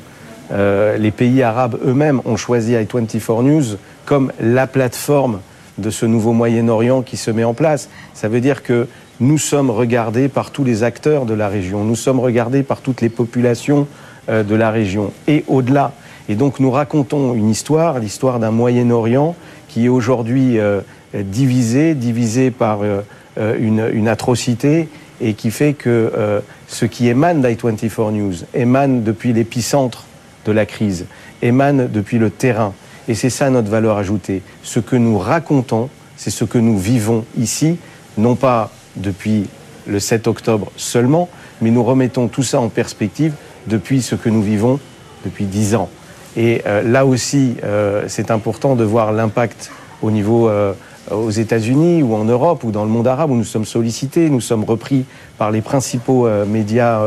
euh, 0.52 0.98
les 0.98 1.10
pays 1.12 1.42
arabes 1.42 1.78
eux-mêmes 1.84 2.22
ont 2.26 2.38
choisi 2.38 2.74
i24 2.74 3.44
News 3.44 3.78
comme 4.06 4.32
la 4.40 4.68
plateforme 4.68 5.40
de 5.80 5.90
ce 5.90 6.06
nouveau 6.06 6.34
Moyen-Orient 6.34 7.02
qui 7.02 7.18
se 7.18 7.32
met 7.32 7.44
en 7.44 7.54
place. 7.54 7.90
Ça 8.14 8.28
veut 8.28 8.42
dire 8.42 8.62
que 8.62 8.88
nous 9.20 9.38
sommes 9.38 9.72
regardés 9.72 10.28
par 10.28 10.52
tous 10.52 10.64
les 10.64 10.84
acteurs 10.84 11.26
de 11.26 11.34
la 11.34 11.48
région, 11.48 11.84
nous 11.84 11.96
sommes 11.96 12.20
regardés 12.20 12.64
par 12.64 12.82
toutes 12.82 13.02
les 13.02 13.10
populations 13.10 13.88
de 14.28 14.56
la 14.56 14.70
région. 14.70 15.12
Et 15.28 15.44
au-delà, 15.48 15.94
et 16.30 16.36
donc 16.36 16.60
nous 16.60 16.70
racontons 16.70 17.34
une 17.34 17.50
histoire, 17.50 18.00
l'histoire 18.00 18.40
d'un 18.40 18.52
Moyen-Orient 18.52 19.36
qui 19.68 19.86
est 19.86 19.90
aujourd'hui 19.90 20.60
euh, 20.60 20.82
divisé, 21.14 21.96
divisé 21.96 22.52
par 22.52 22.84
euh, 22.84 23.02
euh, 23.40 23.58
une, 23.60 23.90
une, 23.92 24.08
atrocité 24.08 24.88
et 25.22 25.34
qui 25.34 25.50
fait 25.50 25.74
que 25.74 26.42
ce 26.68 26.86
qui 26.86 27.10
émane 27.10 27.42
d'I24 27.42 28.14
News 28.14 28.34
émane 28.54 29.04
depuis 29.04 29.34
l'épicentre 29.34 30.06
de 30.46 30.54
la 30.54 30.66
crise, 30.66 31.08
émane 31.42 31.90
depuis 31.92 32.20
le 32.20 32.30
terrain. 32.30 32.74
Et 33.10 33.16
c'est 33.16 33.30
ça 33.30 33.50
notre 33.50 33.70
valeur 33.70 33.98
ajoutée. 33.98 34.42
Ce 34.64 34.80
que 34.80 34.96
nous 34.96 35.18
racontons, 35.18 35.90
c'est 36.16 36.30
ce 36.30 36.46
que 36.46 36.58
nous 36.58 36.78
vivons 36.78 37.26
ici, 37.38 37.80
non 38.18 38.36
pas 38.36 38.72
depuis 38.96 39.48
le 39.88 40.00
7 40.00 40.28
octobre 40.28 40.72
seulement, 40.78 41.28
mais 41.62 41.72
nous 41.72 41.84
remettons 41.84 42.30
tout 42.30 42.44
ça 42.44 42.62
en 42.62 42.70
perspective 42.70 43.34
depuis 43.68 44.02
ce 44.02 44.16
que 44.16 44.30
nous 44.30 44.42
vivons 44.42 44.80
depuis 45.26 45.46
dix 45.46 45.76
ans. 45.76 45.90
Et 46.38 46.62
euh, 46.66 46.82
là 46.84 47.06
aussi, 47.06 47.56
euh, 47.64 48.04
c'est 48.08 48.32
important 48.32 48.76
de 48.76 48.84
voir 48.84 49.12
l'impact 49.12 49.72
au 50.02 50.12
niveau 50.12 50.48
euh, 50.48 50.74
aux 51.12 51.32
États-Unis 51.32 52.04
ou 52.04 52.14
en 52.14 52.24
Europe 52.24 52.64
ou 52.64 52.72
dans 52.72 52.84
le 52.84 52.90
monde 52.90 53.08
arabe 53.08 53.32
où 53.32 53.36
nous 53.36 53.44
sommes 53.44 53.66
sollicités, 53.66 54.30
nous 54.30 54.42
sommes 54.42 54.64
repris 54.64 55.06
par 55.40 55.50
les 55.50 55.62
principaux 55.62 56.30
médias 56.46 57.02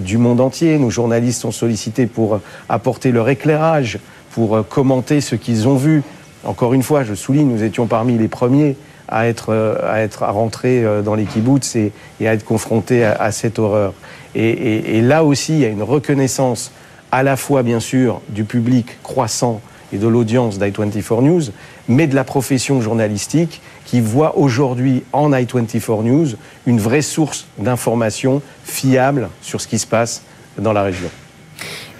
du 0.00 0.16
monde 0.16 0.40
entier. 0.40 0.78
Nos 0.78 0.88
journalistes 0.88 1.42
sont 1.42 1.50
sollicités 1.50 2.06
pour 2.06 2.40
apporter 2.70 3.12
leur 3.12 3.28
éclairage, 3.28 3.98
pour 4.30 4.66
commenter 4.66 5.20
ce 5.20 5.34
qu'ils 5.34 5.68
ont 5.68 5.76
vu. 5.76 6.02
Encore 6.42 6.72
une 6.72 6.82
fois, 6.82 7.04
je 7.04 7.12
souligne, 7.12 7.50
nous 7.50 7.64
étions 7.64 7.86
parmi 7.86 8.16
les 8.16 8.28
premiers 8.28 8.76
à 9.08 9.26
être, 9.26 9.78
à 9.86 10.00
être 10.00 10.22
à 10.22 10.30
rentrer 10.30 10.82
dans 11.04 11.14
les 11.14 11.24
kibbutz 11.24 11.76
et, 11.76 11.92
à 12.22 12.32
être 12.32 12.46
confronté 12.46 13.04
à, 13.04 13.30
cette 13.30 13.58
horreur. 13.58 13.92
Et, 14.34 14.96
et, 14.96 15.02
là 15.02 15.22
aussi, 15.22 15.52
il 15.52 15.60
y 15.60 15.66
a 15.66 15.68
une 15.68 15.82
reconnaissance 15.82 16.72
à 17.12 17.22
la 17.22 17.36
fois, 17.36 17.62
bien 17.62 17.80
sûr, 17.80 18.20
du 18.28 18.44
public 18.44 19.02
croissant 19.02 19.60
et 19.92 19.98
de 19.98 20.06
l'audience 20.06 20.58
d'i24 20.58 21.22
News, 21.22 21.42
mais 21.88 22.06
de 22.06 22.14
la 22.14 22.24
profession 22.24 22.80
journalistique 22.80 23.62
qui 23.84 24.00
voit 24.00 24.36
aujourd'hui 24.36 25.02
en 25.12 25.30
i24 25.30 26.02
News 26.02 26.28
une 26.66 26.78
vraie 26.78 27.02
source 27.02 27.46
d'information 27.58 28.42
fiable 28.64 29.30
sur 29.40 29.60
ce 29.60 29.68
qui 29.68 29.78
se 29.78 29.86
passe 29.86 30.22
dans 30.58 30.72
la 30.72 30.82
région. 30.82 31.08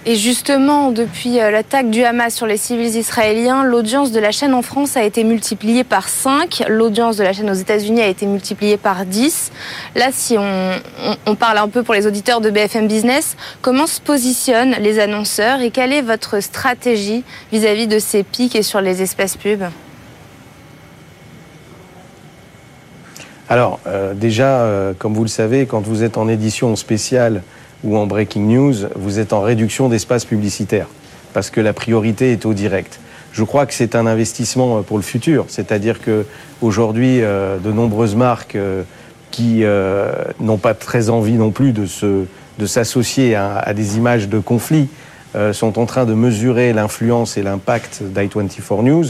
Et 0.05 0.15
justement, 0.15 0.91
depuis 0.91 1.41
euh, 1.41 1.51
l'attaque 1.51 1.89
du 1.89 2.05
Hamas 2.05 2.33
sur 2.33 2.47
les 2.47 2.55
civils 2.55 2.95
israéliens, 2.95 3.65
l'audience 3.65 4.13
de 4.13 4.19
la 4.21 4.31
chaîne 4.31 4.53
en 4.53 4.61
France 4.61 4.95
a 4.95 5.03
été 5.03 5.25
multipliée 5.25 5.83
par 5.83 6.07
5. 6.07 6.63
L'audience 6.69 7.17
de 7.17 7.23
la 7.23 7.33
chaîne 7.33 7.49
aux 7.49 7.53
États-Unis 7.53 8.01
a 8.01 8.07
été 8.07 8.25
multipliée 8.25 8.77
par 8.77 9.05
10. 9.05 9.51
Là, 9.95 10.07
si 10.13 10.37
on, 10.37 11.35
parle 11.35 11.57
un 11.57 11.67
peu 11.67 11.83
pour 11.83 11.93
les 11.93 12.07
auditeurs 12.07 12.39
de 12.39 12.49
BFM 12.49 12.87
Business, 12.87 13.35
comment 13.61 13.87
se 13.87 13.99
positionnent 13.99 14.75
les 14.79 14.99
annonceurs 14.99 15.61
et 15.61 15.69
quelle 15.69 15.91
est 15.91 16.01
votre 16.01 16.39
stratégie 16.39 17.25
vis-à-vis 17.51 17.87
de 17.87 17.99
ces 17.99 18.23
pics 18.23 18.55
et 18.55 18.63
sur 18.63 18.79
les 18.79 19.01
espaces 19.01 19.35
pubs 19.35 19.65
Alors, 23.49 23.79
euh, 23.85 24.13
déjà, 24.13 24.61
euh, 24.61 24.93
comme 24.97 25.13
vous 25.13 25.23
le 25.23 25.29
savez, 25.29 25.65
quand 25.65 25.81
vous 25.81 26.03
êtes 26.03 26.17
en 26.17 26.29
édition 26.29 26.75
spéciale 26.77 27.43
ou 27.83 27.97
en 27.97 28.07
breaking 28.07 28.47
news, 28.47 28.75
vous 28.95 29.19
êtes 29.19 29.33
en 29.33 29.41
réduction 29.41 29.89
d'espace 29.89 30.25
publicitaire 30.25 30.87
parce 31.33 31.49
que 31.49 31.61
la 31.61 31.73
priorité 31.73 32.31
est 32.31 32.45
au 32.45 32.53
direct. 32.53 32.99
Je 33.31 33.43
crois 33.43 33.65
que 33.65 33.73
c'est 33.73 33.95
un 33.95 34.07
investissement 34.07 34.79
euh, 34.79 34.81
pour 34.81 34.97
le 34.97 35.03
futur, 35.03 35.45
c'est-à-dire 35.47 36.01
que 36.01 36.25
aujourd'hui, 36.61 37.21
euh, 37.21 37.57
de 37.57 37.71
nombreuses 37.71 38.15
marques 38.15 38.55
euh, 38.55 38.83
qui 39.31 39.63
n'ont 40.39 40.57
pas 40.57 40.73
très 40.73 41.09
envie 41.11 41.33
non 41.33 41.51
plus 41.51 41.71
de 41.71 41.85
se 41.85 42.25
de 42.57 42.65
s'associer 42.65 43.35
à, 43.35 43.73
des 43.73 43.95
images 43.95 44.27
de 44.27 44.39
conflit 44.39 44.89
sont 45.53 45.79
en 45.79 45.85
train 45.85 46.03
de 46.03 46.13
mesurer 46.13 46.73
l'influence 46.73 47.37
et 47.37 47.43
l'impact 47.43 48.01
d'i24 48.03 48.83
News 48.83 49.05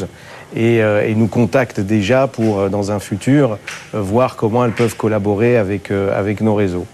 et, 0.56 0.76
et, 0.76 1.16
nous 1.16 1.28
contactent 1.28 1.80
déjà 1.80 2.28
pour, 2.28 2.70
dans 2.70 2.92
un 2.92 3.00
futur, 3.00 3.58
voir 3.94 4.36
comment 4.36 4.66
elles 4.66 4.74
peuvent 4.74 4.98
collaborer 4.98 5.58
avec, 5.58 5.90
avec 5.90 6.42
nos 6.42 6.54
réseaux 6.54 6.86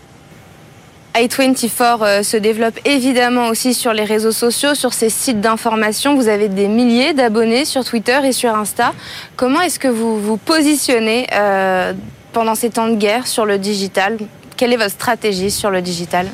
i24 1.16 2.00
euh, 2.02 2.24
se 2.24 2.36
développe 2.38 2.78
évidemment 2.86 3.48
aussi 3.48 3.74
sur 3.74 3.94
les 3.94 4.04
réseaux 4.04 4.32
sociaux, 4.32 4.76
sur 4.76 4.94
ces 4.94 5.10
sites 5.10 5.40
d'information. 5.40 6.16
Vous 6.16 6.28
avez 6.28 6.50
des 6.50 6.68
milliers 6.68 7.14
d'abonnés 7.14 7.66
sur 7.66 7.86
Twitter 7.86 8.20
et 8.26 8.34
sur 8.34 8.54
Insta. 8.54 8.94
Comment 9.36 9.62
est-ce 9.62 9.80
que 9.80 9.88
vous 9.88 10.20
vous 10.20 10.38
positionnez 10.38 11.28
euh, 11.34 11.94
pendant 12.34 12.56
ces 12.56 12.70
temps 12.70 12.90
de 12.90 12.96
guerre 12.96 13.28
sur 13.28 13.46
le 13.46 13.58
digital? 13.58 14.18
Quelle 14.58 14.74
est 14.74 14.78
votre 14.78 14.92
stratégie 14.92 15.52
sur 15.52 15.70
le 15.70 15.82
digital? 15.82 16.28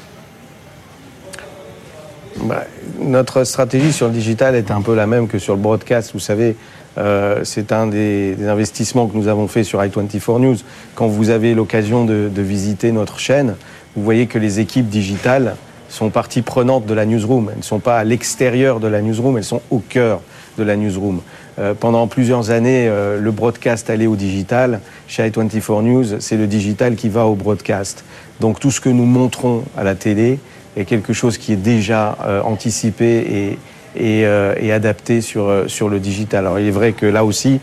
Bah, 2.37 2.63
Notre 2.99 3.43
stratégie 3.43 3.93
sur 3.93 4.07
le 4.07 4.13
digital 4.13 4.55
est 4.55 4.71
un 4.71 4.81
peu 4.81 4.95
la 4.95 5.05
même 5.05 5.27
que 5.27 5.37
sur 5.37 5.55
le 5.55 5.61
broadcast. 5.61 6.11
Vous 6.13 6.19
savez, 6.19 6.55
euh, 6.97 7.41
c'est 7.43 7.71
un 7.71 7.85
des, 7.85 8.35
investissements 8.47 9.07
que 9.07 9.15
nous 9.15 9.27
avons 9.27 9.47
fait 9.47 9.63
sur 9.63 9.79
i24 9.79 10.39
News. 10.39 10.57
Quand 10.95 11.07
vous 11.07 11.29
avez 11.29 11.53
l'occasion 11.53 12.03
de, 12.03 12.29
de 12.33 12.41
visiter 12.41 12.91
notre 12.91 13.19
chaîne, 13.19 13.55
vous 13.95 14.03
voyez 14.03 14.27
que 14.27 14.37
les 14.37 14.59
équipes 14.59 14.87
digitales 14.87 15.55
sont 15.89 16.09
partie 16.09 16.41
prenante 16.41 16.85
de 16.85 16.93
la 16.93 17.05
newsroom. 17.05 17.49
Elles 17.51 17.57
ne 17.57 17.63
sont 17.63 17.79
pas 17.79 17.97
à 17.97 18.03
l'extérieur 18.03 18.79
de 18.79 18.87
la 18.87 19.01
newsroom, 19.01 19.37
elles 19.37 19.43
sont 19.43 19.61
au 19.69 19.79
cœur 19.79 20.21
de 20.57 20.63
la 20.63 20.75
newsroom. 20.75 21.21
Euh, 21.59 21.73
pendant 21.73 22.07
plusieurs 22.07 22.49
années, 22.49 22.87
euh, 22.87 23.19
le 23.19 23.31
broadcast 23.31 23.89
allait 23.89 24.07
au 24.07 24.15
digital. 24.15 24.79
Chez 25.07 25.29
i24 25.29 25.83
News, 25.83 26.05
c'est 26.19 26.37
le 26.37 26.47
digital 26.47 26.95
qui 26.95 27.09
va 27.09 27.25
au 27.25 27.35
broadcast. 27.35 28.05
Donc 28.39 28.59
tout 28.59 28.71
ce 28.71 28.79
que 28.79 28.89
nous 28.89 29.05
montrons 29.05 29.63
à 29.77 29.83
la 29.83 29.95
télé 29.95 30.39
est 30.77 30.85
quelque 30.85 31.11
chose 31.11 31.37
qui 31.37 31.53
est 31.53 31.57
déjà 31.57 32.17
euh, 32.25 32.41
anticipé 32.41 33.57
et, 33.95 34.21
et, 34.23 34.71
adapté 34.71 35.19
sur, 35.19 35.65
sur 35.67 35.89
le 35.89 35.99
digital. 35.99 36.45
Alors 36.45 36.59
il 36.59 36.67
est 36.67 36.71
vrai 36.71 36.93
que 36.93 37.05
là 37.05 37.25
aussi, 37.25 37.59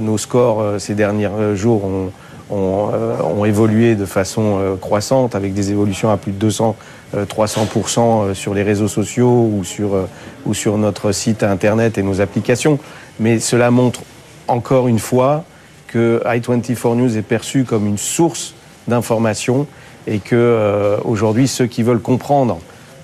nos 0.00 0.18
scores 0.18 0.80
ces 0.80 0.94
derniers 0.94 1.28
jours 1.54 1.84
ont 1.84 2.10
euh, 2.50 3.22
ont, 3.22 3.44
évolué 3.44 3.94
de 3.94 4.04
façon 4.04 4.58
euh, 4.58 4.76
croissante 4.76 5.34
avec 5.34 5.54
des 5.54 5.70
évolutions 5.70 6.10
à 6.10 6.16
plus 6.16 6.32
de 6.32 6.38
200, 6.38 6.76
300% 7.14 8.00
euh, 8.00 8.34
sur 8.34 8.52
les 8.52 8.62
réseaux 8.62 8.88
sociaux 8.88 9.50
ou 9.52 9.64
sur, 9.64 10.08
ou 10.44 10.52
sur 10.52 10.76
notre 10.76 11.12
site 11.12 11.44
internet 11.44 11.98
et 11.98 12.02
nos 12.02 12.20
applications. 12.20 12.78
Mais 13.20 13.38
cela 13.38 13.70
montre 13.70 14.02
encore 14.48 14.88
une 14.88 14.98
fois 14.98 15.44
que 15.86 16.20
i24 16.26 16.96
News 16.96 17.16
est 17.16 17.22
perçu 17.22 17.64
comme 17.64 17.86
une 17.86 17.98
source 17.98 18.54
d'information 18.88 19.66
et 20.06 20.18
que 20.18 20.98
aujourd'hui 21.04 21.46
ceux 21.46 21.66
qui 21.66 21.82
veulent 21.84 22.00
comprendre 22.00 22.58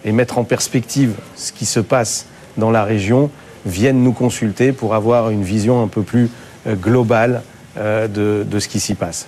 et 0.04 0.10
mettre 0.10 0.38
en 0.38 0.44
perspective 0.44 1.14
ce 1.36 1.52
qui 1.52 1.64
se 1.64 1.78
passe 1.78 2.26
dans 2.56 2.70
la 2.70 2.82
région 2.82 3.30
viennent 3.66 4.02
nous 4.02 4.12
consulter 4.12 4.72
pour 4.72 4.94
avoir 4.94 5.30
une 5.30 5.44
vision 5.44 5.82
un 5.82 5.86
peu 5.86 6.02
plus 6.02 6.28
globale 6.66 7.42
de, 7.78 8.44
de 8.44 8.58
ce 8.58 8.68
qui 8.68 8.80
s'y 8.80 8.94
passe. 8.94 9.26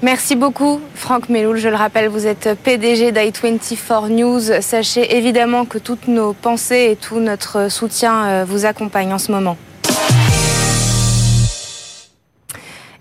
Merci 0.00 0.36
beaucoup, 0.36 0.80
Franck 0.94 1.28
Meloul. 1.28 1.56
Je 1.58 1.68
le 1.68 1.74
rappelle, 1.74 2.08
vous 2.08 2.28
êtes 2.28 2.50
PDG 2.62 3.10
d'i24 3.10 4.08
News. 4.08 4.40
Sachez 4.60 5.16
évidemment 5.16 5.64
que 5.64 5.78
toutes 5.78 6.06
nos 6.06 6.34
pensées 6.34 6.90
et 6.92 6.96
tout 6.96 7.18
notre 7.18 7.68
soutien 7.68 8.26
euh, 8.26 8.44
vous 8.46 8.64
accompagnent 8.64 9.12
en 9.12 9.18
ce 9.18 9.32
moment. 9.32 9.56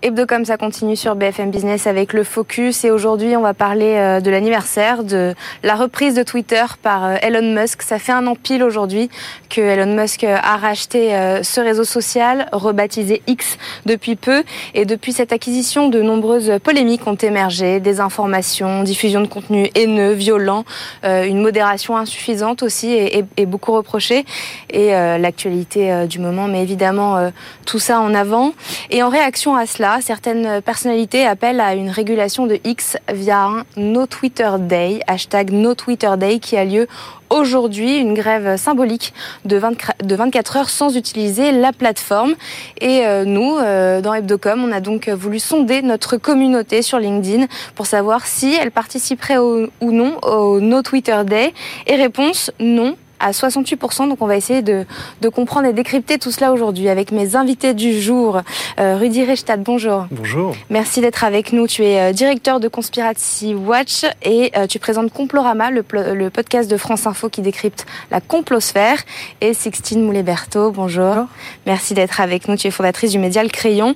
Hebdocom, 0.04 0.46
ça 0.46 0.58
continue 0.58 0.96
sur 0.96 1.16
BFM 1.16 1.50
Business 1.50 1.88
avec 1.88 2.14
le 2.14 2.24
focus. 2.24 2.86
Et 2.86 2.92
aujourd'hui 2.92 3.36
on 3.36 3.42
va 3.42 3.56
parler 3.56 3.96
euh, 3.96 4.20
de 4.20 4.30
l'anniversaire 4.30 5.04
de 5.04 5.34
la 5.64 5.74
reprise 5.74 6.14
de 6.14 6.22
Twitter 6.22 6.64
par 6.84 7.04
euh, 7.04 7.16
Elon 7.24 7.60
Musk. 7.60 7.82
Ça 7.82 7.98
fait 7.98 8.12
un 8.12 8.28
an 8.28 8.36
pile 8.36 8.62
aujourd'hui 8.62 9.10
que 9.50 9.60
Elon 9.60 9.96
Musk 10.00 10.24
euh, 10.24 10.38
a 10.40 10.58
racheté 10.58 11.16
ce 11.42 11.62
réseau 11.62 11.84
social 11.84 12.48
rebaptisé 12.52 13.24
X 13.26 13.58
depuis 13.88 14.16
peu. 14.16 14.44
Et 14.76 14.86
depuis 14.86 15.14
cette 15.14 15.34
acquisition 15.34 15.90
de 15.90 16.00
nombreuses 16.04 16.60
polémiques 16.64 17.08
ont 17.08 17.16
émergé, 17.16 17.80
des 17.80 18.00
informations, 18.00 18.84
diffusion 18.84 19.22
de 19.22 19.28
contenu 19.28 19.72
haineux, 19.74 20.12
violent, 20.12 20.64
une 21.04 21.42
modération 21.42 21.98
insuffisante 21.98 22.62
aussi 22.62 22.92
et 22.92 23.46
beaucoup 23.46 23.72
reprochée. 23.74 24.26
Et 24.70 24.92
l'actualité 24.92 26.06
du 26.08 26.20
moment 26.20 26.48
mais 26.48 26.62
évidemment 26.62 27.32
tout 27.66 27.80
ça 27.80 28.00
en 28.00 28.14
avant. 28.14 28.54
Et 28.90 29.02
en 29.02 29.10
réaction 29.10 29.56
à 29.56 29.66
cela 29.66 29.87
certaines 30.02 30.62
personnalités 30.62 31.26
appellent 31.26 31.60
à 31.60 31.74
une 31.74 31.90
régulation 31.90 32.46
de 32.46 32.60
X 32.64 32.98
via 33.12 33.44
un 33.44 33.64
No 33.76 34.06
Twitter 34.06 34.50
Day, 34.60 35.00
hashtag 35.08 35.52
No 35.52 35.76
Twitter 35.76 36.12
Day, 36.18 36.40
qui 36.40 36.58
a 36.58 36.66
lieu 36.66 36.88
aujourd'hui, 37.30 37.98
une 37.98 38.14
grève 38.14 38.58
symbolique 38.58 39.14
de, 39.46 39.58
24 39.58 40.58
heures 40.58 40.70
sans 40.70 40.96
utiliser 40.96 41.52
la 41.52 41.74
plateforme. 41.74 42.36
Et 42.80 43.06
euh, 43.06 43.26
nous, 43.26 43.58
euh, 43.58 44.02
dans 44.02 44.14
Hebdocom, 44.14 44.64
on 44.64 44.72
a 44.72 44.80
donc 44.80 45.10
voulu 45.10 45.40
sonder 45.40 45.82
notre 45.82 46.18
communauté 46.18 46.82
sur 46.82 47.00
LinkedIn 47.00 47.48
pour 47.76 47.86
savoir 47.86 48.26
si 48.26 48.54
elle 48.56 48.72
participerait 48.72 49.38
ou 49.38 49.70
non 49.82 50.18
au 50.24 50.60
No 50.60 50.82
Twitter 50.82 51.22
Day. 51.26 51.54
Et 51.86 51.96
réponse 51.96 52.52
non, 52.60 52.96
à 53.20 53.32
68%. 53.32 54.10
Donc 54.10 54.22
on 54.22 54.28
va 54.28 54.36
essayer 54.36 54.62
de, 54.62 54.86
de 55.22 55.30
comprendre 55.30 55.68
et 55.68 55.74
décrypter 55.74 56.18
tout 56.18 56.32
cela 56.32 56.52
aujourd'hui 56.54 56.90
avec 56.90 57.12
mes 57.12 57.36
invités 57.36 57.74
du 57.74 58.00
jour. 58.00 58.42
Euh, 58.80 58.98
Rudy 58.98 59.24
Reichstadt, 59.24 59.62
bonjour. 59.62 60.06
Bonjour. 60.12 60.56
Merci 60.70 61.02
d'être 61.02 61.24
avec 61.24 61.54
nous. 61.54 61.68
Tu 61.68 61.84
es 61.84 62.00
euh, 62.00 62.14
directeur 62.14 62.60
de 62.60 62.68
Conspiracy 62.68 63.56
Watch 63.56 64.06
et 64.24 64.52
euh, 64.56 64.68
tu 64.68 64.80
présentes 64.80 65.12
Complorama, 65.12 65.72
le, 65.72 65.84
le, 66.14 66.30
podcast 66.30 66.70
de 66.70 66.78
France 66.78 67.08
Info 67.08 67.30
qui 67.30 67.42
décrypte 67.42 67.86
la 68.12 68.22
complosphère. 68.22 69.00
Et 69.42 69.54
Sixtine 69.54 70.04
Moulet-Berthaud, 70.04 70.72
bonjour. 70.72 71.26
Merci 71.66 71.94
d'être 71.94 72.22
avec 72.22 72.48
nous. 72.48 72.56
Tu 72.56 72.68
es 72.68 72.72
fondatrice 72.72 73.12
du 73.12 73.20
média 73.20 73.44
Le 73.44 73.50
Crayon. 73.50 73.96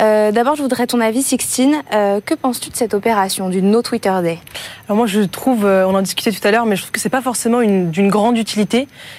Euh, 0.00 0.32
D'abord, 0.32 0.56
je 0.56 0.62
voudrais 0.62 0.86
ton 0.86 1.00
avis, 1.00 1.22
Sixtine. 1.22 1.82
Euh, 1.94 2.20
que 2.24 2.34
penses-tu 2.34 2.70
de 2.70 2.76
cette 2.76 2.94
opération 2.94 3.48
du 3.48 3.62
No 3.62 3.82
Twitter 3.82 4.14
Day? 4.22 4.38
Alors 4.86 4.96
moi, 4.96 5.06
je 5.06 5.20
trouve, 5.20 5.64
on 5.64 5.94
en 5.94 6.02
discutait 6.02 6.32
tout 6.32 6.46
à 6.46 6.50
l'heure, 6.50 6.66
mais 6.66 6.76
je 6.76 6.82
trouve 6.82 6.92
que 6.92 7.00
c'est 7.00 7.08
pas 7.08 7.22
forcément 7.22 7.60
d'une 7.60 8.08
grande 8.08 8.38
utilité 8.38 8.57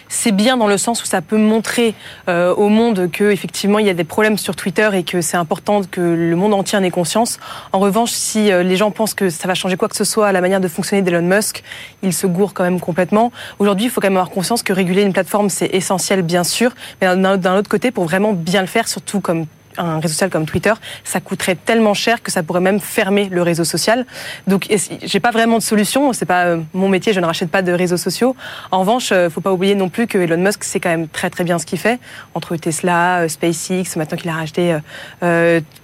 c'est 0.08 0.31
bien 0.31 0.58
dans 0.58 0.67
le 0.67 0.77
sens 0.77 1.01
où 1.03 1.05
ça 1.05 1.22
peut 1.22 1.38
montrer 1.38 1.93
euh, 2.27 2.53
au 2.55 2.69
monde 2.69 3.10
que 3.12 3.31
effectivement 3.31 3.79
il 3.79 3.86
y 3.86 3.89
a 3.89 3.93
des 3.93 4.03
problèmes 4.03 4.38
sur 4.38 4.55
Twitter 4.55 4.89
et 4.93 5.03
que 5.03 5.22
c'est 5.22 5.38
important 5.38 5.81
que 5.84 6.01
le 6.01 6.36
monde 6.36 6.53
entier 6.53 6.77
en 6.77 6.84
ait 6.84 6.89
conscience. 6.89 7.39
En 7.72 7.79
revanche, 7.79 8.12
si 8.12 8.51
euh, 8.51 8.63
les 8.63 8.75
gens 8.75 8.91
pensent 8.91 9.13
que 9.13 9.29
ça 9.29 9.48
va 9.48 9.55
changer 9.55 9.77
quoi 9.77 9.88
que 9.88 9.96
ce 9.96 10.03
soit 10.03 10.27
à 10.27 10.31
la 10.31 10.41
manière 10.41 10.60
de 10.60 10.67
fonctionner 10.67 11.01
d'Elon 11.01 11.22
Musk, 11.22 11.63
ils 12.03 12.13
se 12.13 12.27
gourrent 12.27 12.53
quand 12.53 12.63
même 12.63 12.79
complètement. 12.79 13.31
Aujourd'hui, 13.60 13.86
il 13.86 13.89
faut 13.89 14.01
quand 14.01 14.08
même 14.08 14.17
avoir 14.17 14.31
conscience 14.31 14.63
que 14.63 14.74
réguler 14.74 15.03
une 15.03 15.13
plateforme 15.13 15.50
c'est 15.50 15.74
essentiel 15.74 16.22
bien 16.22 16.43
sûr, 16.43 16.72
mais 17.01 17.15
d'un 17.15 17.58
autre 17.58 17.69
côté 17.69 17.91
pour 17.91 18.05
vraiment 18.05 18.34
bien 18.34 18.62
le 18.62 18.67
faire, 18.67 18.88
surtout 18.88 19.19
comme 19.22 19.46
un 19.80 20.00
réseau 20.00 20.14
social 20.14 20.30
comme 20.30 20.46
Twitter, 20.46 20.74
ça 21.04 21.20
coûterait 21.20 21.56
tellement 21.56 21.94
cher 21.94 22.22
que 22.22 22.32
ça 22.32 22.44
pourrait 22.44 22.62
même 22.62 22.80
fermer 22.80 23.30
le 23.30 23.42
réseau 23.42 23.64
social. 23.64 24.06
Donc, 24.48 24.68
j'ai 25.04 25.20
pas 25.20 25.32
vraiment 25.32 25.58
de 25.58 25.64
solution. 25.64 26.14
C'est 26.14 26.26
pas 26.26 26.46
euh, 26.46 26.62
mon 26.74 26.90
métier. 26.90 27.14
Je 27.14 27.20
ne 27.20 27.26
rachète 27.26 27.50
pas 27.50 27.62
de 27.62 27.72
réseaux 27.72 27.98
sociaux. 27.98 28.36
En 28.72 28.80
revanche, 28.82 29.12
euh, 29.12 29.30
faut 29.30 29.42
pas 29.42 29.54
oublier 29.54 29.76
non 29.76 29.90
plus 29.90 30.08
que 30.08 30.18
Elon 30.18 30.38
Musk 30.38 30.64
sait 30.64 30.80
quand 30.80 30.90
même 30.90 31.08
très 31.08 31.30
très 31.30 31.44
bien 31.44 31.60
ce 31.60 31.66
qu'il 31.66 31.80
fait 31.80 32.00
entre 32.36 32.56
Tesla, 32.56 33.28
SpaceX, 33.28 33.96
maintenant 33.96 34.18
qu'il 34.18 34.30
a 34.30 34.34
racheté 34.34 34.78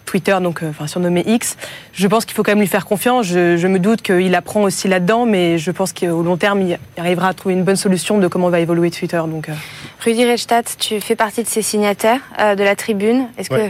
Twitter, 0.05 0.37
donc 0.41 0.61
enfin 0.63 0.87
surnommé 0.87 1.23
X. 1.25 1.57
Je 1.93 2.07
pense 2.07 2.25
qu'il 2.25 2.35
faut 2.35 2.43
quand 2.43 2.51
même 2.51 2.59
lui 2.59 2.67
faire 2.67 2.85
confiance. 2.85 3.25
Je, 3.25 3.57
je 3.57 3.67
me 3.67 3.79
doute 3.79 4.01
qu'il 4.01 4.33
apprend 4.35 4.63
aussi 4.63 4.87
là-dedans, 4.87 5.25
mais 5.25 5.57
je 5.57 5.71
pense 5.71 5.93
qu'au 5.93 6.23
long 6.23 6.37
terme, 6.37 6.61
il 6.61 6.79
arrivera 6.97 7.29
à 7.29 7.33
trouver 7.33 7.55
une 7.55 7.63
bonne 7.63 7.75
solution 7.75 8.17
de 8.17 8.27
comment 8.27 8.49
va 8.49 8.59
évoluer 8.59 8.91
Twitter. 8.91 9.21
Donc, 9.27 9.49
Rudy 10.03 10.25
Reichstadt, 10.25 10.75
tu 10.77 11.01
fais 11.01 11.15
partie 11.15 11.43
de 11.43 11.47
ces 11.47 11.61
signataires 11.61 12.19
de 12.39 12.63
la 12.63 12.75
tribune. 12.75 13.27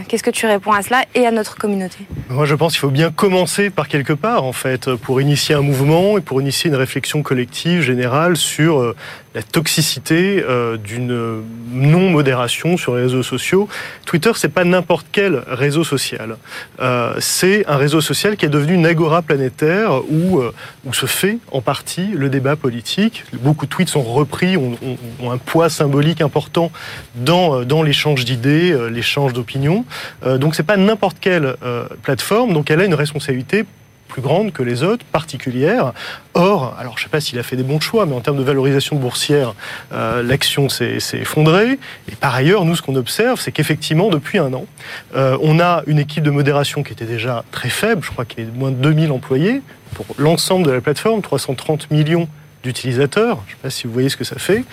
Qu'est-ce 0.08 0.22
que 0.22 0.30
tu 0.30 0.46
réponds 0.46 0.72
à 0.72 0.82
cela 0.82 1.04
et 1.14 1.26
à 1.26 1.30
notre 1.30 1.56
communauté? 1.56 1.98
Moi, 2.28 2.44
je 2.44 2.54
pense 2.54 2.72
qu'il 2.72 2.80
faut 2.80 2.90
bien 2.90 3.10
commencer 3.10 3.70
par 3.70 3.88
quelque 3.88 4.12
part, 4.12 4.44
en 4.44 4.52
fait, 4.52 4.94
pour 4.96 5.20
initier 5.20 5.54
un 5.54 5.62
mouvement 5.62 6.18
et 6.18 6.20
pour 6.20 6.40
initier 6.40 6.70
une 6.70 6.76
réflexion 6.76 7.22
collective 7.22 7.80
générale 7.80 8.36
sur 8.36 8.80
euh, 8.80 8.96
la 9.36 9.42
toxicité 9.42 10.42
euh, 10.48 10.78
d'une 10.78 11.42
non-modération 11.70 12.78
sur 12.78 12.96
les 12.96 13.02
réseaux 13.02 13.22
sociaux. 13.22 13.68
Twitter, 14.06 14.32
c'est 14.34 14.48
pas 14.48 14.64
n'importe 14.64 15.06
quel 15.12 15.42
réseau 15.46 15.84
social. 15.84 16.38
Euh, 16.80 17.12
c'est 17.20 17.66
un 17.66 17.76
réseau 17.76 18.00
social 18.00 18.38
qui 18.38 18.46
est 18.46 18.48
devenu 18.48 18.72
une 18.72 18.86
agora 18.86 19.20
planétaire 19.20 20.02
où, 20.10 20.40
où 20.86 20.94
se 20.94 21.04
fait 21.04 21.36
en 21.52 21.60
partie 21.60 22.06
le 22.14 22.30
débat 22.30 22.56
politique. 22.56 23.24
Beaucoup 23.34 23.66
de 23.66 23.70
tweets 23.70 23.90
sont 23.90 24.02
repris, 24.02 24.56
ont, 24.56 24.78
ont, 25.20 25.30
un 25.30 25.36
poids 25.36 25.68
symbolique 25.68 26.22
important 26.22 26.72
dans, 27.14 27.62
dans 27.62 27.82
l'échange 27.82 28.24
d'idées, 28.24 28.74
l'échange 28.90 29.34
d'opinions. 29.34 29.84
donc 30.24 30.54
c'est 30.54 30.62
pas 30.62 30.78
n'importe 30.78 31.18
quelle 31.20 31.56
plateforme, 32.02 32.54
donc 32.54 32.70
elle 32.70 32.80
a 32.80 32.84
une 32.86 32.94
responsabilité 32.94 33.66
plus 34.06 34.22
grande 34.22 34.52
que 34.52 34.62
les 34.62 34.82
autres, 34.82 35.04
particulière. 35.04 35.92
Or, 36.34 36.76
alors 36.78 36.96
je 36.96 37.02
ne 37.02 37.04
sais 37.04 37.10
pas 37.10 37.20
s'il 37.20 37.38
a 37.38 37.42
fait 37.42 37.56
des 37.56 37.62
bons 37.62 37.80
choix, 37.80 38.06
mais 38.06 38.14
en 38.14 38.20
termes 38.20 38.36
de 38.36 38.42
valorisation 38.42 38.96
boursière, 38.96 39.54
euh, 39.92 40.22
l'action 40.22 40.68
s'est 40.68 40.98
effondrée. 41.14 41.78
Et 42.10 42.16
par 42.18 42.34
ailleurs, 42.34 42.64
nous, 42.64 42.76
ce 42.76 42.82
qu'on 42.82 42.96
observe, 42.96 43.40
c'est 43.40 43.52
qu'effectivement, 43.52 44.08
depuis 44.08 44.38
un 44.38 44.52
an, 44.52 44.66
euh, 45.14 45.36
on 45.42 45.60
a 45.60 45.82
une 45.86 45.98
équipe 45.98 46.24
de 46.24 46.30
modération 46.30 46.82
qui 46.82 46.92
était 46.92 47.04
déjà 47.04 47.44
très 47.50 47.70
faible, 47.70 48.02
je 48.04 48.10
crois 48.10 48.24
qu'il 48.24 48.44
y 48.44 48.46
a 48.46 48.50
moins 48.54 48.70
de 48.70 48.76
2000 48.76 49.12
employés, 49.12 49.62
pour 49.94 50.06
l'ensemble 50.18 50.66
de 50.66 50.72
la 50.72 50.80
plateforme, 50.80 51.22
330 51.22 51.90
millions 51.90 52.28
d'utilisateurs. 52.62 53.38
Je 53.46 53.52
ne 53.52 53.56
sais 53.56 53.62
pas 53.62 53.70
si 53.70 53.86
vous 53.86 53.92
voyez 53.92 54.08
ce 54.08 54.16
que 54.16 54.24
ça 54.24 54.38
fait. 54.38 54.64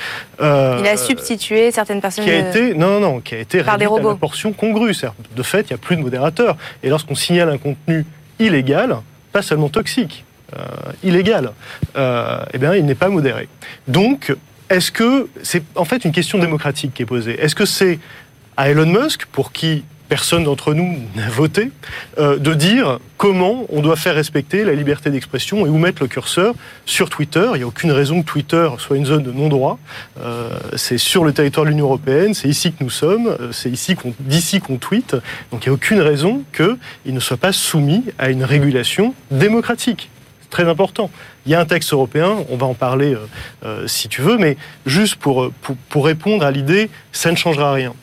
Euh, 0.42 0.78
il 0.80 0.88
a 0.88 0.98
substitué 0.98 1.72
certaines 1.72 2.02
personnes. 2.02 2.26
Qui 2.26 2.32
a 2.32 2.50
été 2.50 2.74
non 2.74 3.00
non 3.00 3.20
qui 3.22 3.36
a 3.36 3.40
été 3.40 3.64
par 3.64 3.78
des 3.78 3.86
robots. 3.86 4.10
À 4.10 4.16
portion 4.16 4.52
congrue. 4.52 4.94
De 5.36 5.44
fait, 5.44 5.62
il 5.62 5.74
n'y 5.74 5.76
a 5.76 5.78
plus 5.78 5.96
de 5.96 6.02
modérateurs. 6.02 6.58
Et 6.82 6.90
lorsqu'on 6.90 7.16
signale 7.16 7.50
un 7.50 7.58
contenu 7.58 8.06
illégal, 8.40 8.98
pas 9.34 9.42
seulement 9.42 9.70
toxique, 9.70 10.24
euh, 10.56 10.64
illégal, 11.04 11.52
euh, 11.98 12.46
eh 12.54 12.58
bien, 12.58 12.76
il 12.76 12.86
n'est 12.86 12.96
pas 12.96 13.10
modéré. 13.10 13.50
Donc, 13.88 14.34
est-ce 14.70 14.92
que 14.92 15.28
c'est 15.42 15.64
en 15.76 15.84
fait 15.84 16.06
une 16.06 16.12
question 16.12 16.38
démocratique 16.40 16.94
qui 16.94 17.02
est 17.04 17.08
posée 17.08 17.38
Est-ce 17.44 17.56
que 17.56 17.66
c'est 17.66 18.00
à 18.56 18.70
Elon 18.70 18.86
Musk, 18.86 19.26
pour 19.26 19.52
qui 19.52 19.84
personne 20.10 20.44
d'entre 20.44 20.74
nous 20.74 20.98
n'a 21.16 21.30
voté, 21.30 21.72
euh, 22.18 22.38
de 22.38 22.54
dire 22.54 23.00
comment 23.18 23.66
on 23.70 23.82
doit 23.82 23.96
faire 23.96 24.16
respecter 24.16 24.64
la 24.64 24.74
liberté 24.74 25.10
d'expression 25.10 25.66
et 25.66 25.70
où 25.70 25.78
mettre 25.78 26.02
le 26.02 26.08
curseur 26.08 26.54
sur 26.86 27.10
Twitter. 27.10 27.48
Il 27.54 27.58
n'y 27.58 27.64
a 27.64 27.68
aucune 27.68 27.92
raison 27.92 28.22
que 28.22 28.28
Twitter 28.28 28.70
soit 28.78 28.98
une 28.98 29.06
zone 29.06 29.24
de 29.24 29.32
non-droit. 29.32 29.80
Euh, 30.20 30.50
c'est 30.76 30.98
sur 30.98 31.24
le 31.24 31.34
territoire 31.34 31.66
de 31.66 31.72
l'Union 31.72 31.86
européenne, 31.86 32.34
c'est 32.34 32.48
ici 32.48 32.74
que 32.74 32.84
nous 32.84 32.90
sommes, 32.90 33.28
euh, 33.28 33.52
c'est 33.52 33.70
ici 33.70 33.96
qu'on, 33.96 34.14
d'ici 34.20 34.60
qu'on 34.60 34.78
tweet. 34.78 35.16
Donc 35.52 35.66
il 35.66 35.70
n'y 35.70 35.72
a 35.72 35.74
aucune 35.74 36.02
raison 36.02 36.44
qu'il 36.56 37.14
ne 37.14 37.20
soit 37.20 37.38
pas 37.38 37.54
soumis 37.54 38.04
à 38.20 38.30
une 38.30 38.44
régulation 38.44 39.14
démocratique. 39.32 40.10
C'est 40.42 40.50
très 40.50 40.70
important. 40.70 41.10
Il 41.46 41.52
y 41.52 41.56
a 41.56 41.60
un 41.60 41.66
texte 41.66 41.94
européen, 41.94 42.38
on 42.50 42.58
va 42.58 42.68
en 42.68 42.76
parler 42.76 43.16
si 43.88 44.08
tu 44.08 44.22
veux, 44.22 44.38
mais 44.38 44.56
juste 44.86 45.16
pour, 45.16 45.52
pour, 45.62 45.76
pour 45.90 46.06
répondre 46.06 46.46
à 46.46 46.52
l'idée, 46.52 46.90
ça 47.12 47.32
ne 47.32 47.36
changera 47.36 47.74
rien 47.74 47.94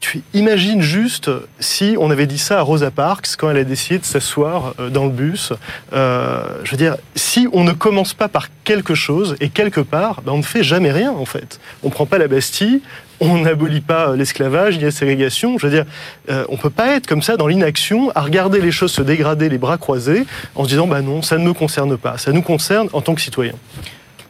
tu 0.00 0.22
imagines 0.34 0.82
juste 0.82 1.30
si 1.60 1.96
on 1.98 2.10
avait 2.10 2.26
dit 2.26 2.38
ça 2.38 2.58
à 2.58 2.62
Rosa 2.62 2.90
Parks 2.90 3.36
quand 3.36 3.50
elle 3.50 3.56
a 3.56 3.64
décidé 3.64 3.98
de 3.98 4.04
s'asseoir 4.04 4.74
euh, 4.78 4.90
dans 4.90 5.04
le 5.04 5.10
bus. 5.10 5.52
Euh, 5.92 6.44
je 6.64 6.70
veux 6.70 6.76
dire, 6.76 6.96
si 7.14 7.48
on 7.52 7.64
ne 7.64 7.72
commence 7.72 8.14
pas 8.14 8.28
par 8.28 8.48
quelque 8.64 8.94
chose 8.94 9.36
et 9.40 9.48
quelque 9.48 9.80
part, 9.80 10.22
ben 10.22 10.32
on 10.32 10.38
ne 10.38 10.42
fait 10.42 10.62
jamais 10.62 10.92
rien 10.92 11.12
en 11.12 11.24
fait. 11.24 11.60
On 11.82 11.90
prend 11.90 12.06
pas 12.06 12.18
la 12.18 12.28
Bastille, 12.28 12.82
on 13.20 13.38
n'abolit 13.38 13.80
pas 13.80 14.14
l'esclavage, 14.14 14.76
il 14.76 14.82
y 14.82 14.86
a 14.86 14.90
ségrégation. 14.90 15.58
Je 15.58 15.66
veux 15.66 15.72
dire, 15.72 15.86
euh, 16.30 16.44
on 16.48 16.56
peut 16.56 16.70
pas 16.70 16.94
être 16.96 17.06
comme 17.06 17.22
ça 17.22 17.36
dans 17.36 17.46
l'inaction, 17.46 18.10
à 18.14 18.20
regarder 18.20 18.60
les 18.60 18.72
choses 18.72 18.92
se 18.92 19.02
dégrader, 19.02 19.48
les 19.48 19.58
bras 19.58 19.78
croisés, 19.78 20.26
en 20.54 20.64
se 20.64 20.68
disant 20.68 20.86
bah 20.86 21.00
non, 21.00 21.22
ça 21.22 21.38
ne 21.38 21.44
me 21.44 21.52
concerne 21.52 21.96
pas, 21.96 22.18
ça 22.18 22.32
nous 22.32 22.42
concerne 22.42 22.88
en 22.92 23.00
tant 23.00 23.14
que 23.14 23.20
citoyens. 23.20 23.54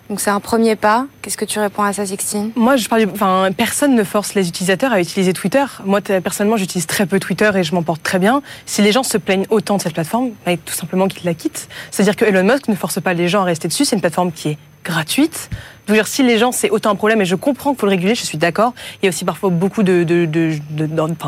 Donc 0.08 0.20
c'est 0.20 0.30
un 0.30 0.40
premier 0.40 0.76
pas. 0.76 1.06
Qu'est-ce 1.22 1.36
que 1.36 1.44
tu 1.44 1.58
réponds 1.58 1.82
à 1.82 1.92
ça, 1.92 2.06
Sixtine? 2.06 2.52
Moi, 2.54 2.76
je 2.76 2.88
parle. 2.88 3.06
Enfin, 3.12 3.48
personne 3.56 3.94
ne 3.94 4.04
force 4.04 4.34
les 4.34 4.48
utilisateurs 4.48 4.92
à 4.92 5.00
utiliser 5.00 5.32
Twitter. 5.32 5.64
Moi, 5.84 6.00
personnellement, 6.00 6.56
j'utilise 6.56 6.86
très 6.86 7.06
peu 7.06 7.18
Twitter 7.18 7.50
et 7.56 7.64
je 7.64 7.74
m'en 7.74 7.82
porte 7.82 8.02
très 8.02 8.18
bien. 8.18 8.42
Si 8.66 8.82
les 8.82 8.92
gens 8.92 9.02
se 9.02 9.18
plaignent 9.18 9.46
autant 9.50 9.78
de 9.78 9.82
cette 9.82 9.94
plateforme, 9.94 10.30
bah, 10.44 10.52
tout 10.56 10.74
simplement 10.74 11.08
qu'ils 11.08 11.24
la 11.24 11.34
quittent. 11.34 11.68
C'est-à-dire 11.90 12.16
que 12.16 12.24
Elon 12.24 12.44
Musk 12.44 12.68
ne 12.68 12.74
force 12.74 13.00
pas 13.00 13.14
les 13.14 13.28
gens 13.28 13.42
à 13.42 13.44
rester 13.44 13.68
dessus. 13.68 13.84
C'est 13.84 13.96
une 13.96 14.00
plateforme 14.00 14.30
qui 14.30 14.50
est 14.50 14.58
gratuite. 14.86 15.50
Dire, 15.88 16.08
si 16.08 16.24
les 16.24 16.36
gens, 16.38 16.50
c'est 16.50 16.70
autant 16.70 16.90
un 16.90 16.96
problème, 16.96 17.20
et 17.20 17.24
je 17.24 17.36
comprends 17.36 17.70
qu'il 17.70 17.78
faut 17.78 17.86
le 17.86 17.90
réguler, 17.90 18.16
je 18.16 18.24
suis 18.24 18.38
d'accord. 18.38 18.72
Il 19.00 19.06
y 19.06 19.08
a 19.08 19.10
aussi 19.10 19.24
parfois 19.24 19.50
beaucoup 19.50 19.84
de, 19.84 20.04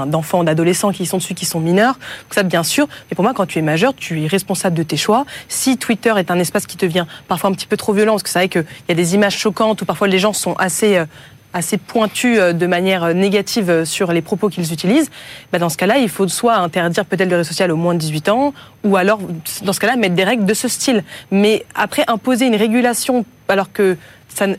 d'enfants, 0.07 0.43
d'adolescents 0.43 0.91
qui 0.91 1.07
sont 1.07 1.19
dessus, 1.19 1.35
qui 1.35 1.45
sont 1.45 1.61
mineurs. 1.61 1.95
Donc 1.95 2.35
ça, 2.35 2.43
bien 2.43 2.65
sûr. 2.65 2.89
Mais 3.09 3.15
pour 3.15 3.23
moi, 3.23 3.35
quand 3.35 3.47
tu 3.47 3.61
es 3.61 3.63
majeur, 3.63 3.95
tu 3.95 4.21
es 4.23 4.27
responsable 4.27 4.77
de 4.77 4.83
tes 4.83 4.97
choix. 4.97 5.27
Si 5.49 5.77
Twitter 5.77 6.13
est 6.17 6.33
un 6.33 6.39
espace 6.41 6.67
qui 6.67 6.77
te 6.77 6.87
vient 6.87 7.07
parfois 7.29 7.51
un 7.51 7.53
petit 7.53 7.69
peu 7.69 7.77
trop 7.77 7.93
violent, 7.93 8.15
parce 8.15 8.25
que 8.25 8.31
c'est 8.31 8.41
vrai 8.41 8.49
qu'il 8.49 8.65
y 8.89 8.93
a 8.93 8.95
des 8.95 9.15
images 9.15 9.37
choquantes 9.37 9.83
où 9.83 9.85
parfois 9.85 10.09
les 10.09 10.19
gens 10.19 10.33
sont 10.33 10.55
assez 10.55 10.97
euh, 10.97 11.05
assez 11.53 11.79
pointus 11.79 12.39
euh, 12.39 12.53
de 12.53 12.67
manière 12.67 13.05
euh, 13.05 13.13
négative 13.13 13.85
sur 13.85 14.13
les 14.13 14.23
propos 14.23 14.49
qu'ils 14.49 14.73
utilisent, 14.73 15.11
bah 15.53 15.59
dans 15.59 15.69
ce 15.69 15.77
cas-là, 15.77 15.99
il 15.99 16.09
faut 16.09 16.29
soit 16.29 16.57
interdire 16.57 17.05
peut-être 17.05 17.31
le 17.31 17.37
réseau 17.37 17.49
social 17.49 17.71
au 17.71 17.77
moins 17.77 17.95
de 17.95 18.01
18 18.01 18.29
ans, 18.29 18.53
ou 18.85 18.97
alors, 18.97 19.19
dans 19.63 19.73
ce 19.73 19.81
cas-là, 19.81 19.97
mettre 19.97 20.15
des 20.15 20.25
règles 20.25 20.45
de 20.45 20.55
ce 20.55 20.69
style. 20.69 21.05
Mais 21.31 21.65
après, 21.75 22.05
imposer 22.09 22.47
une 22.47 22.57
régulation 22.57 23.25
alors 23.49 23.73
que 23.73 23.97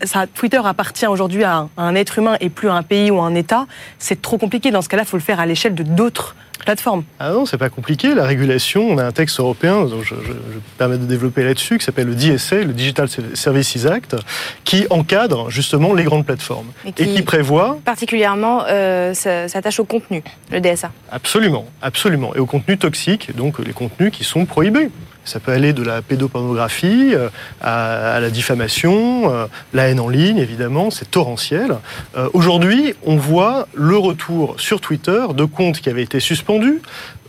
ça, 0.04 0.28
Twitter 0.28 0.60
appartient 0.64 1.08
aujourd'hui 1.08 1.44
à, 1.44 1.68
un 1.78 1.96
être 1.96 2.20
humain 2.20 2.36
et 2.42 2.50
plus 2.50 2.70
à 2.70 2.74
un 2.74 2.84
pays 2.84 3.12
ou 3.12 3.20
à 3.20 3.26
un 3.26 3.36
État, 3.36 3.66
c'est 3.98 4.22
trop 4.22 4.38
compliqué. 4.38 4.72
Dans 4.72 4.82
ce 4.82 4.90
cas-là, 4.90 5.04
il 5.04 5.10
faut 5.10 5.18
le 5.18 5.24
faire 5.24 5.40
à 5.40 5.46
l'échelle 5.46 5.76
de 5.76 5.84
d'autres 5.84 6.36
plateformes. 6.60 7.04
Ah 7.20 7.32
non, 7.32 7.46
c'est 7.46 7.58
pas 7.58 7.70
compliqué. 7.70 8.14
La 8.14 8.26
régulation, 8.26 8.90
on 8.90 8.98
a 8.98 9.06
un 9.06 9.12
texte 9.14 9.40
européen, 9.40 9.88
je, 9.88 10.04
je, 10.04 10.16
je 10.16 10.60
permets 10.78 10.98
de 10.98 11.06
développer 11.06 11.44
là-dessus, 11.44 11.78
qui 11.78 11.86
s'appelle 11.86 12.08
le 12.08 12.16
DSA, 12.16 12.58
le 12.58 12.74
Digital 12.74 13.08
Services 13.34 13.86
Act, 13.86 14.18
qui 14.66 14.86
encadre 14.90 15.50
justement 15.50 15.94
les 15.94 16.04
grandes 16.04 16.26
plateformes 16.26 16.68
et 16.86 16.92
qui, 16.92 17.22
prévoit 17.22 17.78
particulièrement 17.86 18.64
euh, 18.68 19.14
s'attache 19.14 19.80
au 19.80 19.86
contenu, 19.86 20.22
le 20.52 20.60
DSA. 20.60 20.92
Absolument, 21.12 21.66
absolument, 21.82 22.36
et 22.36 22.40
au 22.40 22.46
contenu 22.46 22.78
toxique, 22.78 23.36
donc 23.36 23.60
les 23.60 23.74
contenus 23.74 24.12
qui 24.12 24.26
sont 24.26 24.46
prohibés. 24.46 24.90
Ça 25.26 25.40
peut 25.40 25.52
aller 25.52 25.74
de 25.74 25.84
la 25.84 26.02
pédopornographie 26.02 27.14
euh, 27.14 27.30
à, 27.62 28.20
la 28.20 28.30
diffamation, 28.30 29.32
euh, 29.32 29.46
la 29.74 29.90
haine 29.90 30.00
en 30.00 30.10
ligne, 30.10 30.38
évidemment, 30.38 30.90
c'est 30.90 31.12
torrentiel. 31.12 31.78
Euh, 32.18 32.30
aujourd'hui, 32.34 32.96
on 33.06 33.16
voit 33.16 33.68
le 33.74 33.98
retour 33.98 34.56
sur 34.60 34.82
Twitter 34.82 35.22
de 35.36 35.46
comptes 35.46 35.80
qui 35.80 35.90
avaient 35.90 36.04
été 36.04 36.20
suspendus, 36.20 36.82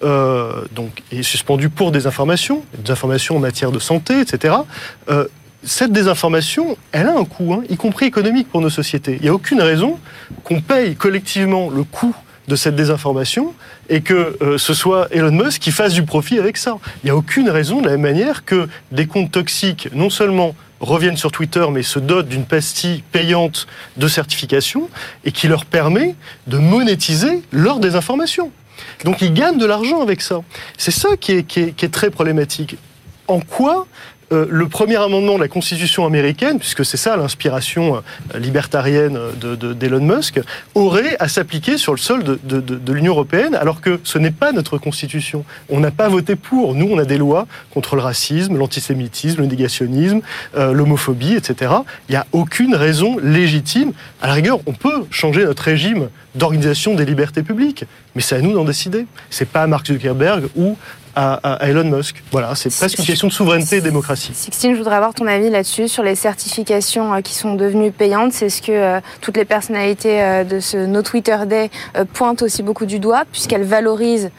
donc, 0.03 1.03
et 1.13 1.23
suspendus 1.23 1.69
pour 1.69 1.93
des 1.93 2.07
informations, 2.07 2.65
des 2.79 2.91
informations 2.91 3.37
en 3.37 3.39
matière 3.39 3.71
de 3.71 3.79
santé, 3.79 4.19
etc 4.19 4.55
cette 5.63 5.93
désinformation, 5.93 6.77
elle 6.93 7.07
a 7.07 7.19
un 7.19 7.25
coût, 7.25 7.53
hein, 7.53 7.63
y 7.69 7.77
compris 7.77 8.07
économique 8.07 8.49
pour 8.49 8.61
nos 8.61 8.71
sociétés. 8.71 9.17
Il 9.17 9.23
n'y 9.23 9.29
a 9.29 9.35
aucune 9.35 9.61
raison 9.61 9.99
qu'on 10.43 10.61
paye 10.61 10.97
collectivement 10.97 11.69
le 11.71 11.85
coût 11.85 12.15
de 12.51 12.57
cette 12.57 12.75
désinformation 12.75 13.55
et 13.89 14.01
que 14.01 14.37
euh, 14.43 14.59
ce 14.59 14.75
soit 14.75 15.07
Elon 15.13 15.31
Musk 15.31 15.63
qui 15.63 15.71
fasse 15.71 15.95
du 15.95 16.03
profit 16.03 16.39
avec 16.39 16.57
ça. 16.57 16.79
Il 17.03 17.07
n'y 17.07 17.11
a 17.11 17.17
aucune 17.17 17.49
raison 17.49 17.81
de 17.81 17.87
la 17.87 17.93
même 17.93 18.03
manière 18.03 18.45
que 18.45 18.69
des 18.91 19.07
comptes 19.07 19.31
toxiques 19.31 19.89
non 19.95 20.11
seulement 20.11 20.57
reviennent 20.81 21.17
sur 21.17 21.31
Twitter 21.31 21.65
mais 21.71 21.83
se 21.83 22.01
dotent 22.01 22.29
d'une 22.29 22.45
pastille 22.45 23.05
payante 23.13 23.69
de 23.97 24.09
certification 24.09 24.91
et 25.25 25.31
qui 25.31 25.47
leur 25.47 25.65
permet 25.65 26.17
de 26.49 26.59
monétiser 26.59 27.43
leur 27.53 27.79
désinformation. 27.79 28.51
Donc 29.05 29.23
ils 29.23 29.33
gagnent 29.33 29.59
de 29.59 29.67
l'argent 29.67 30.03
avec 30.03 30.21
ça. 30.21 30.41
C'est 30.77 30.91
ça 30.91 31.17
qui 31.17 31.33
est, 31.33 31.43
qui 31.45 31.61
est, 31.61 31.93
très 31.93 32.11
problématique. 32.11 32.77
En 33.29 33.41
quoi 33.41 33.87
euh, 34.33 34.47
le 34.49 34.69
premier 34.69 34.97
amendement 34.97 35.35
de 35.37 35.41
la 35.41 35.49
Constitution 35.49 36.07
américaine, 36.07 36.59
puisque 36.59 36.85
c'est 36.85 36.97
ça 36.97 37.17
l'inspiration 37.17 37.97
euh, 37.97 38.39
libertarienne 38.39 39.19
d'Elon 39.41 39.99
de, 39.99 40.17
Musk, 40.17 40.41
aurait 40.75 41.17
à 41.19 41.29
s'appliquer 41.29 41.79
sur 41.79 41.93
le 41.93 41.99
sol 41.99 42.23
de, 42.25 42.39
de 42.61 42.93
l'Union 42.93 43.13
européenne, 43.13 43.55
alors 43.55 43.81
que 43.81 44.01
ce 44.05 44.19
n'est 44.19 44.31
pas 44.31 44.53
notre 44.53 44.79
Constitution. 44.79 45.45
On 45.69 45.81
n'a 45.81 45.91
pas 45.91 46.09
voté 46.09 46.37
pour. 46.37 46.75
Nous, 46.75 46.89
on 46.91 46.99
a 46.99 47.05
des 47.05 47.19
lois 47.19 47.47
contre 47.73 47.97
le 47.97 48.03
racisme, 48.03 48.57
l'antisémitisme, 48.57 49.41
le 49.41 49.47
négationnisme, 49.47 50.21
l'homophobie, 50.55 51.35
etc. 51.35 51.73
Il 52.09 52.13
n'y 52.13 52.17
a 52.17 52.27
aucune 52.33 52.75
raison 52.75 53.19
légitime. 53.23 53.93
À 54.23 54.29
la 54.29 54.35
rigueur, 54.35 54.61
on 54.67 54.73
peut 54.73 55.05
changer 55.11 55.45
notre 55.45 55.63
régime 55.63 56.09
d'organisation 56.35 56.95
des 56.95 57.05
libertés 57.05 57.43
publiques, 57.43 57.85
mais 58.15 58.23
c'est 58.23 58.37
à 58.37 58.41
nous 58.41 58.53
d'en 58.53 58.65
décider. 58.65 59.07
C'est 59.31 59.49
pas 59.49 59.63
à 59.63 59.67
Mark 59.67 59.87
Zuckerberg 59.87 60.49
ou 60.57 60.77
à, 61.17 61.59
Elon 61.63 61.85
Musk. 61.85 62.23
Voilà, 62.31 62.55
c'est 62.55 62.75
presque 62.75 62.99
une 62.99 63.05
question 63.05 63.29
de 63.29 63.33
souveraineté 63.33 63.77
et 63.77 63.81
démocratie. 63.81 64.33
Sixtine, 64.35 64.73
je 64.73 64.79
voudrais 64.79 64.97
avoir 64.97 65.15
ton 65.15 65.27
avis 65.27 65.51
là-dessus, 65.51 65.89
sur 65.89 66.03
les 66.03 66.15
certifications 66.15 67.15
euh, 67.15 67.21
qui 67.21 67.35
sont 67.35 67.55
devenues 67.55 67.91
payantes. 67.91 68.33
C'est 68.33 68.49
ce 68.49 68.63
que 68.63 68.73
euh, 68.73 69.01
toutes 69.21 69.37
les 69.37 69.45
personnalités 69.45 70.23
euh, 70.23 70.45
de 70.45 70.61
ce 70.61 70.77
No 70.77 71.03
Twitter 71.03 71.37
Day 71.47 71.71
pointent 72.15 72.43
aussi 72.43 72.63
beaucoup 72.63 72.87
du 72.87 72.99
doigt, 72.99 73.25
puisqu'elles 73.31 73.65
valorisent 73.65 74.31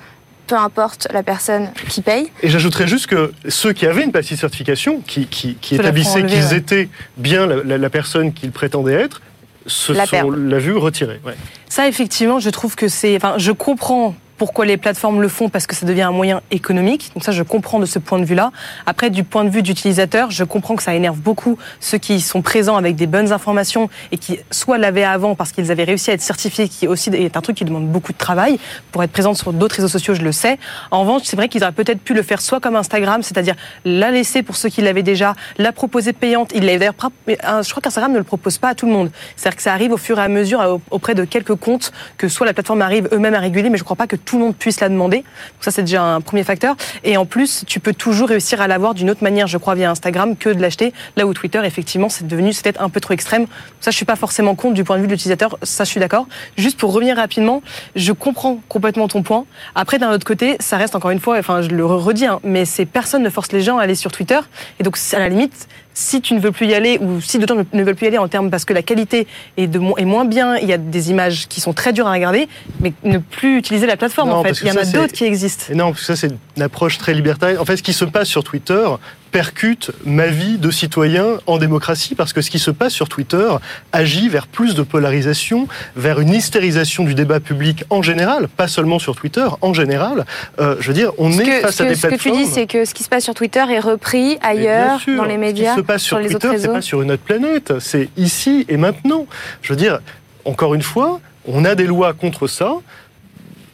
peu 0.48 0.58
importe 0.58 1.08
la 1.14 1.24
personne 1.24 1.70
qui 1.88 2.02
paye. 2.02 2.30
Et 2.44 2.50
j'ajouterais 2.50 2.86
juste 2.86 3.08
que 3.08 3.32
ceux 3.48 3.72
qui 3.72 3.86
avaient 3.86 4.04
une 4.04 4.12
passive 4.12 4.38
certification, 4.38 5.00
qui, 5.00 5.28
qui, 5.28 5.56
établissaient 5.72 6.26
qu'ils 6.26 6.54
étaient 6.54 6.90
bien 7.16 7.48
la, 7.48 7.90
personne 7.90 8.34
qu'ils 8.34 8.52
prétendaient 8.52 8.96
être, 8.96 9.22
se 9.65 9.93
la 9.93 10.06
sont 10.06 10.32
la 10.32 10.60
vue 10.60 10.78
retirée. 10.78 11.19
Ça, 11.67 11.88
effectivement, 11.88 12.39
je 12.39 12.50
trouve 12.50 12.76
que 12.76 12.88
c'est. 12.88 13.15
Enfin, 13.15 13.36
je 13.38 13.52
comprends 13.52 14.15
pourquoi 14.42 14.66
les 14.66 14.78
plateformes 14.78 15.22
le 15.22 15.28
font 15.28 15.50
Parce 15.50 15.68
que 15.68 15.76
ça 15.76 15.86
devient 15.86 16.02
un 16.02 16.12
moyen 16.12 16.42
économique. 16.50 17.12
Donc 17.14 17.24
ça, 17.24 17.32
je 17.32 17.44
comprends 17.44 17.78
de 17.78 17.86
ce 17.86 18.00
point 18.00 18.18
de 18.18 18.26
vue-là. 18.26 18.52
Après, 18.88 19.12
du 19.12 19.24
point 19.24 19.44
de 19.44 19.52
vue 19.52 19.62
d'utilisateur, 19.62 20.32
je 20.32 20.44
comprends 20.44 20.76
que 20.76 20.82
ça 20.82 20.96
énerve 20.96 21.20
beaucoup 21.20 21.60
ceux 21.80 22.00
qui 22.00 22.20
sont 22.20 22.42
présents 22.42 22.76
avec 22.76 22.96
des 22.96 23.06
bonnes 23.06 23.32
informations 23.34 23.88
et 24.12 24.18
qui 24.18 24.40
soit 24.50 24.80
l'avaient 24.80 25.04
avant 25.04 25.36
parce 25.36 25.52
qu'ils 25.52 25.70
avaient 25.70 25.84
réussi 25.84 26.10
à 26.10 26.16
être 26.16 26.24
certifiés, 26.24 26.70
qui 26.70 26.88
aussi 26.88 27.12
est 27.12 27.38
un 27.38 27.42
truc 27.42 27.56
qui 27.56 27.66
demande 27.66 27.88
beaucoup 27.88 28.14
de 28.14 28.18
travail. 28.18 28.58
Pour 28.92 29.04
être 29.04 29.12
présent 29.12 29.36
sur 29.36 29.54
d'autres 29.54 29.76
réseaux 29.76 29.88
sociaux, 29.88 30.16
je 30.16 30.24
le 30.24 30.32
sais. 30.32 30.58
En 30.90 31.02
revanche, 31.02 31.22
c'est 31.26 31.36
vrai 31.36 31.48
qu'ils 31.48 31.62
auraient 31.62 31.72
peut-être 31.72 32.02
pu 32.02 32.16
le 32.16 32.24
faire 32.24 32.42
soit 32.42 32.60
comme 32.60 32.76
Instagram, 32.76 33.22
c'est-à-dire 33.22 33.54
la 33.86 34.10
laisser 34.10 34.42
pour 34.42 34.56
ceux 34.56 34.70
qui 34.70 34.82
l'avaient 34.82 35.04
déjà, 35.04 35.36
la 35.60 35.72
proposer 35.72 36.14
payante. 36.14 36.50
Il 36.56 36.66
d'ailleurs, 36.66 36.96
je 37.28 37.70
crois 37.70 37.82
qu'Instagram 37.84 38.12
ne 38.12 38.18
le 38.18 38.24
propose 38.24 38.58
pas 38.58 38.70
à 38.70 38.74
tout 38.74 38.88
le 38.88 38.92
monde. 38.92 39.12
C'est-à-dire 39.36 39.58
que 39.58 39.62
ça 39.62 39.74
arrive 39.74 39.92
au 39.92 39.98
fur 39.98 40.18
et 40.18 40.24
à 40.24 40.30
mesure 40.30 40.82
auprès 40.90 41.14
de 41.14 41.26
quelques 41.26 41.54
comptes 41.54 41.92
que 42.18 42.28
soit 42.28 42.48
la 42.48 42.54
plateforme 42.54 42.82
arrive 42.82 43.08
eux-mêmes 43.12 43.36
à 43.36 43.40
réguler, 43.40 43.70
mais 43.70 43.78
je 43.78 43.84
ne 43.84 43.86
crois 43.86 43.96
pas 43.96 44.08
que 44.08 44.16
tout 44.16 44.31
le 44.38 44.44
monde 44.44 44.56
puisse 44.56 44.80
la 44.80 44.89
demander. 44.89 45.17
Donc 45.17 45.26
ça, 45.62 45.72
c'est 45.72 45.84
déjà 45.84 46.04
un 46.04 46.22
premier 46.22 46.44
facteur. 46.44 46.76
Et 47.04 47.17
en 47.17 47.26
plus, 47.26 47.63
tu 47.67 47.80
peux 47.80 47.94
toujours 47.94 48.30
réussir 48.30 48.62
à 48.62 48.67
l'avoir 48.67 48.94
d'une 48.94 49.10
autre 49.10 49.24
manière, 49.24 49.48
je 49.48 49.58
crois, 49.58 49.76
via 49.76 49.89
Instagram 49.89 50.36
que 50.36 50.50
de 50.50 50.62
l'acheter. 50.62 50.94
Là 51.15 51.26
où 51.26 51.34
Twitter, 51.34 51.62
effectivement, 51.63 52.10
c'est 52.10 52.28
devenu 52.28 52.52
peut-être 52.52 52.82
un 52.82 52.89
peu 52.89 53.00
trop 53.00 53.13
extrême. 53.13 53.48
Ça, 53.80 53.91
je 53.91 53.96
suis 53.96 54.06
pas 54.06 54.15
forcément 54.15 54.56
contre 54.56 54.74
du 54.74 54.84
point 54.84 54.98
de 54.98 55.02
vue 55.02 55.08
de 55.08 55.13
l'utilisateur. 55.13 55.58
Ça, 55.63 55.84
je 55.84 55.89
suis 55.89 56.00
d'accord. 56.00 56.28
Juste 56.58 56.80
pour 56.80 56.94
revenir 56.94 57.15
rapidement, 57.15 57.62
je 57.96 58.12
comprends 58.12 58.60
complètement 58.67 59.08
ton 59.08 59.24
point. 59.24 59.46
Après, 59.76 60.00
d'un 60.00 60.12
autre 60.12 60.26
côté, 60.26 60.56
ça 60.60 60.78
reste 60.78 60.96
encore 60.96 61.12
une 61.12 61.20
fois, 61.20 61.38
enfin, 61.38 61.62
je 61.62 61.70
le 61.70 61.86
redis, 61.86 62.26
hein, 62.26 62.39
mais 62.44 62.65
ces 62.65 62.86
personnes 62.86 63.24
ne 63.24 63.30
forcent 63.30 63.52
les 63.52 63.62
gens 63.62 63.78
à 63.78 63.84
aller 63.84 63.96
sur 63.96 64.12
Twitter. 64.12 64.39
Et 64.80 64.84
donc, 64.84 64.98
à 65.13 65.20
la 65.20 65.30
limite, 65.30 65.67
si 65.94 66.22
tu 66.22 66.34
ne 66.34 66.40
veux 66.40 66.52
plus 66.52 66.68
y 66.68 66.74
aller, 66.74 66.98
ou 67.00 67.22
si 67.22 67.40
d'autres 67.40 67.66
ne 67.74 67.84
veulent 67.84 67.96
plus 67.96 68.06
y 68.06 68.08
aller 68.08 68.18
en 68.18 68.28
termes 68.28 68.50
parce 68.50 68.66
que 68.66 68.74
la 68.74 68.82
qualité 68.82 69.28
est, 69.58 69.68
de, 69.68 69.80
est 69.98 70.06
moins 70.06 70.26
bien, 70.26 70.58
il 70.58 70.68
y 70.68 70.74
a 70.74 70.78
des 70.78 71.12
images 71.12 71.48
qui 71.48 71.62
sont 71.62 71.74
très 71.74 71.94
dures 71.94 72.08
à 72.08 72.14
regarder, 72.14 72.48
mais 72.80 72.94
ne 73.04 73.18
plus 73.18 73.58
utiliser 73.58 73.88
la 73.88 73.98
plateforme 73.98 74.32
en 74.32 74.44
fait. 74.44 74.60
Il 74.62 74.68
y 74.68 74.72
en 74.72 74.78
a 74.78 74.86
d'autres 74.86 75.14
qui 75.14 75.26
existent. 75.26 75.66
non, 75.74 75.92
parce 75.92 76.00
que 76.00 76.06
ça 76.06 76.16
c'est 76.16 76.34
une 76.58 76.64
approche 76.64 76.98
très 76.98 77.14
libertaire. 77.14 77.62
En 77.62 77.66
fait, 77.66 77.78
ce 77.78 77.84
qui 77.84 77.94
se 77.94 78.06
passe 78.06 78.28
sur 78.28 78.44
Twitter, 78.44 78.88
percute 79.32 79.91
ma 80.06 80.28
vie 80.28 80.58
de 80.58 80.72
citoyen 80.72 81.39
en 81.48 81.58
démocratie 81.58 82.15
parce 82.15 82.34
que 82.34 82.41
ce 82.41 82.52
qui 82.52 82.60
se 82.60 82.72
passe 82.72 82.94
sur 82.94 83.10
Twitter 83.10 83.50
agit 83.91 84.30
vers 84.30 84.48
plus 84.48 84.76
de 84.76 84.84
polarisation, 84.84 85.67
vers 85.96 86.20
une 86.20 86.34
hystérisation 86.34 87.04
du 87.04 87.15
débat 87.15 87.39
public 87.39 87.86
en 87.89 88.02
général, 88.02 88.48
pas 88.48 88.67
seulement 88.67 89.00
sur 89.00 89.15
Twitter, 89.15 89.48
en 89.62 89.74
général. 89.74 90.26
Euh, 90.60 90.76
je 90.80 90.88
veux 90.88 90.94
dire, 90.94 91.12
on 91.17 91.32
est 91.32 91.62
face 91.62 91.82
à 91.82 91.86
des 91.86 91.96
plateformes. 91.96 92.12
Ce 92.12 92.24
que 92.24 92.30
tu 92.30 92.32
dis, 92.32 92.46
c'est 92.46 92.67
que 92.67 92.86
ce 92.86 92.94
qui 92.94 93.04
se 93.04 93.10
passe 93.10 93.24
sur 93.24 93.34
Twitter 93.34 93.63
est 93.70 93.80
repris 93.80 94.38
ailleurs, 94.41 95.00
dans 95.08 95.26
les 95.26 95.38
médias, 95.38 95.72
ce 95.72 95.76
qui 95.76 95.82
se 95.82 95.86
passe 95.86 96.04
sur, 96.04 96.17
sur 96.20 96.39
Twitter, 96.39 96.58
c'est 96.58 96.67
pas 96.67 96.82
sur 96.82 97.02
une 97.02 97.12
autre 97.12 97.24
planète, 97.24 97.74
c'est 97.80 98.10
ici 98.17 98.65
et 98.70 98.78
maintenant. 98.78 99.26
Je 99.62 99.74
veux 99.74 99.78
dire, 99.78 100.00
encore 100.46 100.74
une 100.74 100.82
fois, 100.82 101.20
on 101.48 101.65
a 101.65 101.76
des 101.76 101.88
lois 101.88 102.13
contre 102.13 102.48
ça 102.48 102.74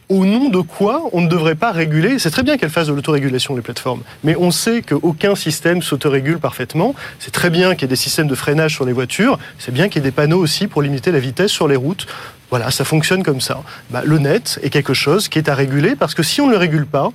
au 0.08 0.24
nom 0.24 0.48
de 0.48 0.60
quoi 0.60 1.02
on 1.12 1.20
ne 1.20 1.28
devrait 1.28 1.54
pas 1.54 1.72
réguler 1.72 2.18
C'est 2.18 2.30
très 2.30 2.42
bien 2.42 2.56
qu'elles 2.56 2.70
fassent 2.70 2.86
de 2.86 2.92
l'autorégulation, 2.92 3.54
les 3.54 3.62
plateformes, 3.62 4.02
mais 4.24 4.36
on 4.36 4.50
sait 4.50 4.82
qu'aucun 4.82 5.34
système 5.34 5.82
s'autorégule 5.82 6.38
parfaitement. 6.38 6.94
C'est 7.18 7.30
très 7.30 7.50
bien 7.50 7.74
qu'il 7.74 7.82
y 7.82 7.84
ait 7.84 7.88
des 7.88 7.96
systèmes 7.96 8.28
de 8.28 8.34
freinage 8.34 8.74
sur 8.74 8.84
les 8.84 8.92
voitures, 8.92 9.38
c'est 9.58 9.72
bien 9.72 9.88
qu'il 9.88 10.02
y 10.02 10.06
ait 10.06 10.10
des 10.10 10.14
panneaux 10.14 10.38
aussi 10.38 10.66
pour 10.66 10.82
limiter 10.82 11.12
la 11.12 11.20
vitesse 11.20 11.50
sur 11.50 11.68
les 11.68 11.76
routes. 11.76 12.06
Voilà, 12.50 12.70
ça 12.70 12.84
fonctionne 12.84 13.22
comme 13.22 13.42
ça. 13.42 13.60
Bah, 13.90 14.02
le 14.04 14.18
net 14.18 14.58
est 14.62 14.70
quelque 14.70 14.94
chose 14.94 15.28
qui 15.28 15.38
est 15.38 15.50
à 15.50 15.54
réguler 15.54 15.96
parce 15.96 16.14
que 16.14 16.22
si 16.22 16.40
on 16.40 16.46
ne 16.46 16.52
le 16.52 16.56
régule 16.56 16.86
pas, 16.86 17.10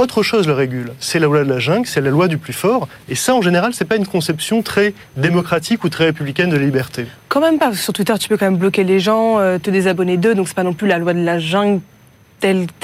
autre 0.00 0.22
chose 0.22 0.46
le 0.46 0.54
régule. 0.54 0.92
C'est 0.98 1.18
la 1.18 1.26
loi 1.26 1.44
de 1.44 1.48
la 1.48 1.58
jungle, 1.58 1.86
c'est 1.86 2.00
la 2.00 2.10
loi 2.10 2.26
du 2.28 2.38
plus 2.38 2.52
fort. 2.52 2.88
Et 3.08 3.14
ça, 3.14 3.34
en 3.34 3.42
général, 3.42 3.74
c'est 3.74 3.84
pas 3.84 3.96
une 3.96 4.06
conception 4.06 4.62
très 4.62 4.94
démocratique 5.16 5.84
ou 5.84 5.88
très 5.90 6.04
républicaine 6.04 6.48
de 6.48 6.56
la 6.56 6.64
liberté. 6.64 7.06
Quand 7.28 7.40
même 7.40 7.58
pas. 7.58 7.74
Sur 7.74 7.92
Twitter, 7.92 8.14
tu 8.18 8.28
peux 8.28 8.38
quand 8.38 8.46
même 8.46 8.56
bloquer 8.56 8.84
les 8.84 8.98
gens, 8.98 9.38
euh, 9.38 9.58
te 9.58 9.70
désabonner 9.70 10.16
d'eux. 10.16 10.34
Donc 10.34 10.48
c'est 10.48 10.54
pas 10.54 10.62
non 10.62 10.72
plus 10.72 10.88
la 10.88 10.98
loi 10.98 11.12
de 11.12 11.22
la 11.22 11.38
jungle 11.38 11.80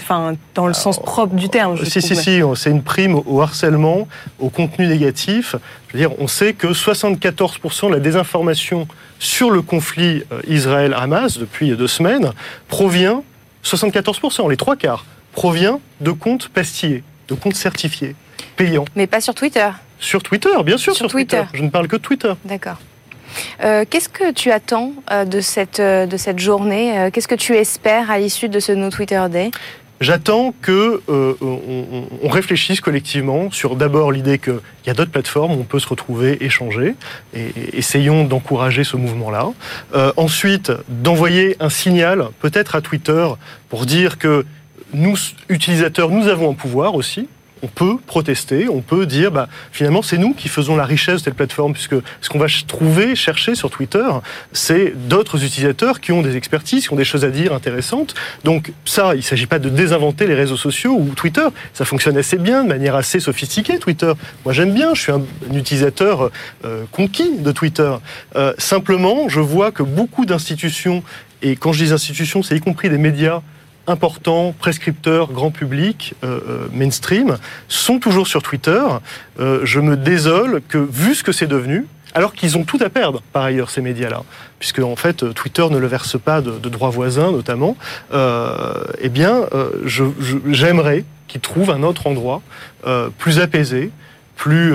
enfin, 0.00 0.34
dans 0.54 0.66
le 0.66 0.74
sens 0.74 0.98
propre 0.98 1.34
du 1.34 1.48
terme. 1.48 1.76
si, 1.84 2.02
si, 2.02 2.16
si, 2.16 2.40
c'est 2.54 2.70
une 2.70 2.82
prime 2.82 3.20
au 3.26 3.40
harcèlement, 3.40 4.08
au 4.38 4.50
contenu 4.50 4.86
négatif. 4.86 5.56
Je 5.88 5.92
veux 5.92 5.98
dire, 5.98 6.18
on 6.18 6.26
sait 6.26 6.52
que 6.52 6.68
74% 6.68 7.88
de 7.88 7.92
la 7.94 8.00
désinformation 8.00 8.86
sur 9.18 9.50
le 9.50 9.62
conflit 9.62 10.22
euh, 10.32 10.40
Israël-Hamas 10.46 11.38
depuis 11.38 11.70
deux 11.76 11.86
semaines 11.86 12.32
provient, 12.68 13.22
74%, 13.64 14.50
les 14.50 14.56
trois 14.56 14.76
quarts, 14.76 15.04
provient 15.32 15.80
de 16.00 16.10
comptes 16.10 16.48
pastillés, 16.48 17.02
de 17.28 17.34
comptes 17.34 17.56
certifiés, 17.56 18.14
payants. 18.56 18.84
Mais 18.94 19.06
pas 19.06 19.20
sur 19.20 19.34
Twitter. 19.34 19.68
Sur 19.98 20.22
Twitter, 20.22 20.50
bien 20.64 20.76
sûr, 20.76 20.94
sur, 20.94 21.08
Twitter. 21.08 21.42
Je 21.54 21.62
ne 21.62 21.70
parle 21.70 21.88
que 21.88 21.96
de 21.96 22.02
Twitter. 22.02 22.32
D'accord. 22.44 22.78
Euh, 23.62 23.84
qu'est-ce 23.88 24.08
que 24.08 24.32
tu 24.32 24.50
attends 24.50 24.92
euh, 25.10 25.24
de, 25.24 25.40
cette, 25.40 25.80
euh, 25.80 26.06
de 26.06 26.16
cette 26.16 26.38
journée 26.38 27.10
Qu'est-ce 27.12 27.28
que 27.28 27.34
tu 27.34 27.54
espères 27.54 28.10
à 28.10 28.18
l'issue 28.18 28.48
de 28.48 28.60
ce 28.60 28.72
No 28.72 28.90
Twitter 28.90 29.22
Day? 29.30 29.50
J'attends 29.98 30.52
que 30.60 31.00
on, 31.08 32.28
réfléchisse 32.28 32.82
collectivement 32.82 33.50
sur 33.50 33.76
d'abord 33.76 34.12
l'idée 34.12 34.38
qu'il 34.38 34.60
y 34.86 34.90
a 34.90 34.92
d'autres 34.92 35.10
plateformes 35.10 35.52
où 35.52 35.60
on 35.60 35.64
peut 35.64 35.78
se 35.78 35.88
retrouver, 35.88 36.44
échanger, 36.44 36.94
et, 37.32 37.50
essayons 37.72 38.24
d'encourager 38.24 38.84
ce 38.84 38.98
mouvement-là. 38.98 39.52
ensuite, 40.18 40.70
d'envoyer 40.88 41.56
un 41.60 41.70
signal, 41.70 42.26
peut-être 42.40 42.76
à 42.76 42.82
Twitter, 42.82 43.26
pour 43.70 43.86
dire 43.86 44.18
que 44.18 44.44
nous, 44.92 45.16
utilisateurs, 45.48 46.10
nous 46.10 46.28
avons 46.28 46.50
un 46.50 46.54
pouvoir 46.54 46.94
aussi 46.94 47.26
on 47.66 47.68
peut 47.68 47.96
protester, 48.06 48.68
on 48.68 48.80
peut 48.80 49.06
dire 49.06 49.32
bah, 49.32 49.48
finalement 49.72 50.00
c'est 50.00 50.18
nous 50.18 50.34
qui 50.34 50.48
faisons 50.48 50.76
la 50.76 50.84
richesse 50.84 51.16
de 51.16 51.24
cette 51.24 51.34
plateforme, 51.34 51.72
puisque 51.72 51.96
ce 52.20 52.28
qu'on 52.28 52.38
va 52.38 52.46
trouver, 52.68 53.16
chercher 53.16 53.56
sur 53.56 53.70
Twitter, 53.70 54.06
c'est 54.52 54.92
d'autres 55.08 55.42
utilisateurs 55.42 56.00
qui 56.00 56.12
ont 56.12 56.22
des 56.22 56.36
expertises, 56.36 56.86
qui 56.86 56.92
ont 56.92 56.96
des 56.96 57.04
choses 57.04 57.24
à 57.24 57.30
dire 57.30 57.52
intéressantes. 57.52 58.14
Donc 58.44 58.72
ça, 58.84 59.14
il 59.14 59.18
ne 59.18 59.22
s'agit 59.22 59.46
pas 59.46 59.58
de 59.58 59.68
désinventer 59.68 60.28
les 60.28 60.34
réseaux 60.34 60.56
sociaux 60.56 60.96
ou 60.96 61.14
Twitter, 61.16 61.46
ça 61.74 61.84
fonctionne 61.84 62.16
assez 62.16 62.38
bien, 62.38 62.62
de 62.62 62.68
manière 62.68 62.94
assez 62.94 63.18
sophistiquée 63.18 63.78
Twitter. 63.78 64.12
Moi 64.44 64.54
j'aime 64.54 64.72
bien, 64.72 64.94
je 64.94 65.02
suis 65.02 65.12
un, 65.12 65.22
utilisateur 65.52 66.30
euh, 66.64 66.84
conquis 66.92 67.38
de 67.38 67.50
Twitter. 67.50 67.92
Euh, 68.36 68.54
simplement, 68.58 69.28
je 69.28 69.40
vois 69.40 69.72
que 69.72 69.82
beaucoup 69.82 70.24
d'institutions, 70.24 71.02
et 71.42 71.56
quand 71.56 71.72
je 71.72 71.84
dis 71.84 71.92
institutions, 71.92 72.44
c'est 72.44 72.56
y 72.56 72.60
compris 72.60 72.88
des 72.90 72.98
médias, 72.98 73.42
importants, 73.86 74.54
prescripteurs, 74.58 75.32
grand 75.32 75.50
public, 75.50 76.14
euh, 76.24 76.40
euh, 76.48 76.68
mainstream, 76.72 77.38
sont 77.68 77.98
toujours 77.98 78.26
sur 78.26 78.42
Twitter. 78.42 78.82
Euh, 79.40 79.60
je 79.64 79.80
me 79.80 79.96
désole 79.96 80.62
que, 80.68 80.78
vu 80.78 81.14
ce 81.14 81.22
que 81.22 81.32
c'est 81.32 81.46
devenu, 81.46 81.86
alors 82.14 82.32
qu'ils 82.32 82.56
ont 82.56 82.64
tout 82.64 82.78
à 82.80 82.88
perdre, 82.88 83.22
par 83.32 83.44
ailleurs, 83.44 83.70
ces 83.70 83.82
médias-là, 83.82 84.22
puisque 84.58 84.78
en 84.78 84.96
fait 84.96 85.34
Twitter 85.34 85.66
ne 85.70 85.78
le 85.78 85.86
verse 85.86 86.18
pas 86.18 86.40
de, 86.40 86.68
droits 86.68 86.88
voisins, 86.88 87.30
notamment. 87.30 87.76
eh 88.14 89.08
bien, 89.10 89.42
j'aimerais 89.84 91.04
qu'ils 91.28 91.42
trouvent 91.42 91.70
un 91.70 91.82
autre 91.82 92.06
endroit 92.06 92.40
plus 93.18 93.38
apaisé, 93.38 93.90
plus 94.34 94.74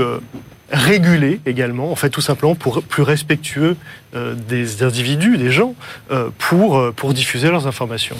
régulé 0.72 1.42
également, 1.48 1.92
en 1.92 1.96
fait 1.96 2.12
tout 2.12 2.22
simplement 2.22 2.54
pour 2.54 2.84
plus 2.84 3.02
respectueux 3.02 3.76
des 4.14 4.84
individus, 4.84 5.40
des 5.40 5.50
gens, 5.50 5.74
pour, 6.38 6.94
pour 6.94 7.12
diffuser 7.16 7.50
leurs 7.50 7.66
informations. 7.66 8.18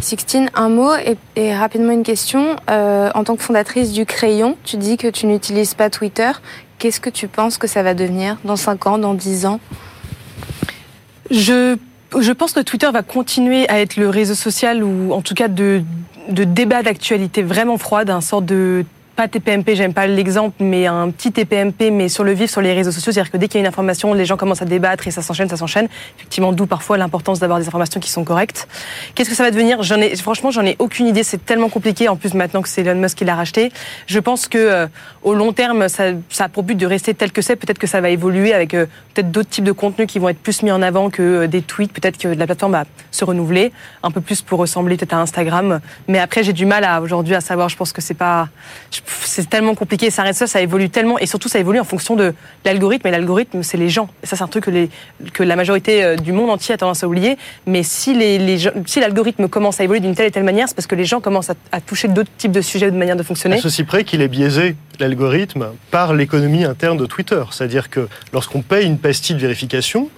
Sixtine, 0.00 0.50
un 0.54 0.68
mot 0.68 0.92
et, 1.36 1.54
rapidement 1.54 1.92
une 1.92 2.02
question. 2.02 2.56
Euh, 2.70 3.10
en 3.14 3.24
tant 3.24 3.36
que 3.36 3.42
fondatrice 3.42 3.92
du 3.92 4.06
Crayon, 4.06 4.56
tu 4.64 4.76
dis 4.76 4.96
que 4.96 5.08
tu 5.08 5.26
n'utilises 5.26 5.74
pas 5.74 5.90
Twitter. 5.90 6.30
Qu'est-ce 6.78 7.00
que 7.00 7.10
tu 7.10 7.28
penses 7.28 7.58
que 7.58 7.66
ça 7.66 7.82
va 7.82 7.94
devenir 7.94 8.38
dans 8.44 8.56
5 8.56 8.86
ans, 8.86 8.98
dans 8.98 9.14
10 9.14 9.46
ans? 9.46 9.60
Je, 11.30 11.76
je 12.18 12.32
pense 12.32 12.52
que 12.52 12.60
Twitter 12.60 12.90
va 12.90 13.02
continuer 13.02 13.68
à 13.68 13.80
être 13.80 13.96
le 13.96 14.08
réseau 14.08 14.34
social 14.34 14.82
ou 14.82 15.12
en 15.12 15.20
tout 15.20 15.34
cas 15.34 15.48
de, 15.48 15.82
de 16.28 16.44
débat 16.44 16.82
d'actualité 16.82 17.42
vraiment 17.42 17.76
froide, 17.76 18.10
un 18.10 18.20
sort 18.20 18.42
de 18.42 18.84
pas 19.16 19.28
TPMP, 19.28 19.74
j'aime 19.74 19.92
pas 19.92 20.06
l'exemple, 20.06 20.56
mais 20.60 20.86
un 20.86 21.10
petit 21.10 21.32
TPMP, 21.32 21.90
mais 21.90 22.08
sur 22.08 22.24
le 22.24 22.32
vif, 22.32 22.50
sur 22.50 22.60
les 22.60 22.72
réseaux 22.72 22.90
sociaux. 22.90 23.12
C'est-à-dire 23.12 23.30
que 23.30 23.36
dès 23.36 23.48
qu'il 23.48 23.56
y 23.56 23.58
a 23.58 23.60
une 23.60 23.66
information, 23.66 24.14
les 24.14 24.24
gens 24.24 24.36
commencent 24.36 24.62
à 24.62 24.66
débattre 24.66 25.06
et 25.06 25.10
ça 25.10 25.22
s'enchaîne, 25.22 25.48
ça 25.48 25.56
s'enchaîne. 25.56 25.88
Effectivement, 26.18 26.52
d'où 26.52 26.66
parfois 26.66 26.98
l'importance 26.98 27.38
d'avoir 27.38 27.58
des 27.58 27.66
informations 27.66 28.00
qui 28.00 28.10
sont 28.10 28.24
correctes. 28.24 28.68
Qu'est-ce 29.14 29.30
que 29.30 29.36
ça 29.36 29.42
va 29.42 29.50
devenir? 29.50 29.82
J'en 29.82 30.00
ai, 30.00 30.16
franchement, 30.16 30.50
j'en 30.50 30.64
ai 30.64 30.76
aucune 30.78 31.06
idée. 31.06 31.22
C'est 31.22 31.44
tellement 31.44 31.68
compliqué. 31.68 32.08
En 32.08 32.16
plus, 32.16 32.34
maintenant 32.34 32.62
que 32.62 32.68
c'est 32.68 32.82
Elon 32.82 32.94
Musk 33.00 33.18
qui 33.18 33.24
l'a 33.24 33.34
racheté, 33.34 33.72
je 34.06 34.18
pense 34.18 34.48
que 34.48 34.58
euh, 34.58 34.86
au 35.22 35.34
long 35.34 35.52
terme, 35.52 35.88
ça, 35.88 36.04
ça, 36.28 36.44
a 36.44 36.48
pour 36.48 36.62
but 36.62 36.76
de 36.76 36.86
rester 36.86 37.14
tel 37.14 37.32
que 37.32 37.42
c'est. 37.42 37.56
Peut-être 37.56 37.78
que 37.78 37.86
ça 37.86 38.00
va 38.00 38.10
évoluer 38.10 38.52
avec 38.54 38.74
euh, 38.74 38.86
peut-être 39.14 39.30
d'autres 39.30 39.50
types 39.50 39.64
de 39.64 39.72
contenus 39.72 40.06
qui 40.06 40.18
vont 40.18 40.28
être 40.28 40.38
plus 40.38 40.62
mis 40.62 40.72
en 40.72 40.82
avant 40.82 41.10
que 41.10 41.22
euh, 41.22 41.46
des 41.46 41.62
tweets. 41.62 41.92
Peut-être 41.92 42.18
que 42.18 42.28
la 42.28 42.46
plateforme 42.46 42.72
va 42.72 42.84
se 43.10 43.24
renouveler 43.24 43.72
un 44.02 44.10
peu 44.10 44.20
plus 44.20 44.42
pour 44.42 44.58
ressembler 44.58 44.96
peut-être 44.96 45.14
à 45.14 45.20
Instagram. 45.20 45.80
Mais 46.08 46.18
après, 46.18 46.42
j'ai 46.42 46.52
du 46.52 46.66
mal 46.66 46.84
à 46.84 47.00
aujourd'hui 47.00 47.34
à 47.34 47.40
savoir. 47.40 47.68
Je 47.68 47.76
pense 47.76 47.92
que 47.92 48.00
c'est 48.00 48.14
pas, 48.14 48.48
c'est 49.22 49.48
tellement 49.48 49.74
compliqué. 49.74 50.10
Ça 50.10 50.22
reste 50.22 50.40
ça, 50.40 50.46
ça 50.46 50.60
évolue 50.60 50.90
tellement 50.90 51.18
et 51.18 51.26
surtout 51.26 51.48
ça 51.48 51.58
évolue 51.58 51.80
en 51.80 51.84
fonction 51.84 52.16
de 52.16 52.34
l'algorithme. 52.64 53.06
Et 53.06 53.10
l'algorithme, 53.10 53.62
c'est 53.62 53.76
les 53.76 53.88
gens. 53.88 54.08
Ça, 54.22 54.36
c'est 54.36 54.42
un 54.42 54.48
truc 54.48 54.70
que, 55.32 55.42
la 55.42 55.56
majorité 55.56 56.04
euh, 56.04 56.16
du 56.16 56.32
monde 56.32 56.50
entier 56.50 56.74
a 56.74 56.78
tendance 56.78 57.02
à 57.02 57.08
oublier. 57.08 57.36
Mais 57.66 57.82
si 57.82 58.14
l'algorithme 59.00 59.48
commence 59.48 59.80
à 59.80 59.84
évoluer 59.84 60.00
d'une 60.00 60.14
telle 60.14 60.26
et 60.26 60.30
telle 60.30 60.44
manière, 60.44 60.68
c'est 60.68 60.74
parce 60.74 60.86
que 60.86 60.94
les 60.94 61.04
gens 61.04 61.20
commencent 61.20 61.50
à, 61.50 61.80
toucher 61.80 62.08
d'autres 62.08 62.30
types 62.36 62.52
de 62.52 62.60
sujets, 62.60 62.90
de 62.90 62.96
manière 62.96 63.16
de 63.16 63.22
fonctionner. 63.22 63.56
À 63.56 63.60
ceci 63.60 63.84
près 63.84 64.04
qu'il 64.04 64.22
est 64.22 64.28
biaisé 64.28 64.76
l'algorithme 64.98 65.68
par 65.90 66.14
l'économie 66.14 66.64
interne 66.64 66.98
de 66.98 67.06
Twitter. 67.06 67.42
C'est-à-dire 67.50 67.90
que 67.90 68.08
lorsqu'on 68.32 68.62
paye 68.62 68.86
une 68.86 68.98
pastille 68.98 69.34
de 69.34 69.40
vérification, 69.40 70.10